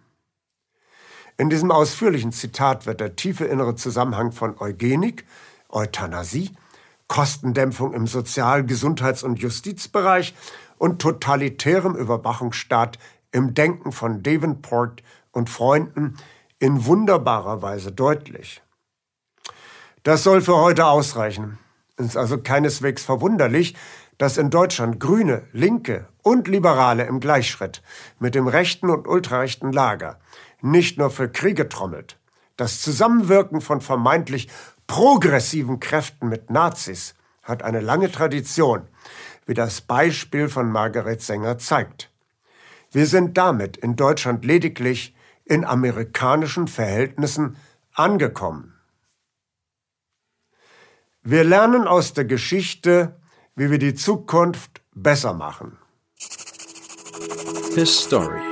In 1.42 1.50
diesem 1.50 1.72
ausführlichen 1.72 2.30
Zitat 2.30 2.86
wird 2.86 3.00
der 3.00 3.16
tiefe 3.16 3.44
innere 3.46 3.74
Zusammenhang 3.74 4.30
von 4.30 4.56
Eugenik, 4.60 5.26
Euthanasie, 5.68 6.52
Kostendämpfung 7.08 7.94
im 7.94 8.06
Sozial-, 8.06 8.62
Gesundheits- 8.62 9.24
und 9.24 9.40
Justizbereich 9.40 10.36
und 10.78 11.02
totalitärem 11.02 11.96
Überwachungsstaat 11.96 12.96
im 13.32 13.54
Denken 13.54 13.90
von 13.90 14.22
Davenport 14.22 15.02
und 15.32 15.50
Freunden 15.50 16.16
in 16.60 16.86
wunderbarer 16.86 17.60
Weise 17.60 17.90
deutlich. 17.90 18.62
Das 20.04 20.22
soll 20.22 20.42
für 20.42 20.58
heute 20.58 20.86
ausreichen. 20.86 21.58
Es 21.96 22.06
ist 22.06 22.16
also 22.16 22.38
keineswegs 22.38 23.02
verwunderlich, 23.02 23.74
dass 24.16 24.38
in 24.38 24.50
Deutschland 24.50 25.00
Grüne, 25.00 25.42
Linke 25.52 26.06
und 26.22 26.46
Liberale 26.46 27.02
im 27.02 27.18
Gleichschritt 27.18 27.82
mit 28.20 28.36
dem 28.36 28.46
rechten 28.46 28.90
und 28.90 29.08
ultrarechten 29.08 29.72
Lager 29.72 30.20
nicht 30.62 30.98
nur 30.98 31.10
für 31.10 31.28
Kriege 31.28 31.68
trommelt, 31.68 32.18
das 32.56 32.80
Zusammenwirken 32.80 33.60
von 33.60 33.80
vermeintlich 33.80 34.48
progressiven 34.86 35.80
Kräften 35.80 36.28
mit 36.28 36.50
Nazis 36.50 37.14
hat 37.42 37.62
eine 37.62 37.80
lange 37.80 38.10
Tradition, 38.10 38.86
wie 39.46 39.54
das 39.54 39.80
Beispiel 39.80 40.48
von 40.48 40.70
Margaret 40.70 41.22
Sänger 41.22 41.58
zeigt. 41.58 42.10
Wir 42.90 43.06
sind 43.06 43.36
damit 43.38 43.76
in 43.76 43.96
Deutschland 43.96 44.44
lediglich 44.44 45.16
in 45.44 45.64
amerikanischen 45.64 46.68
Verhältnissen 46.68 47.56
angekommen. 47.94 48.74
Wir 51.22 51.44
lernen 51.44 51.86
aus 51.86 52.14
der 52.14 52.24
Geschichte, 52.24 53.16
wie 53.56 53.70
wir 53.70 53.78
die 53.78 53.94
Zukunft 53.94 54.82
besser 54.94 55.32
machen. 55.32 55.78
His 57.74 57.98
Story. 58.00 58.51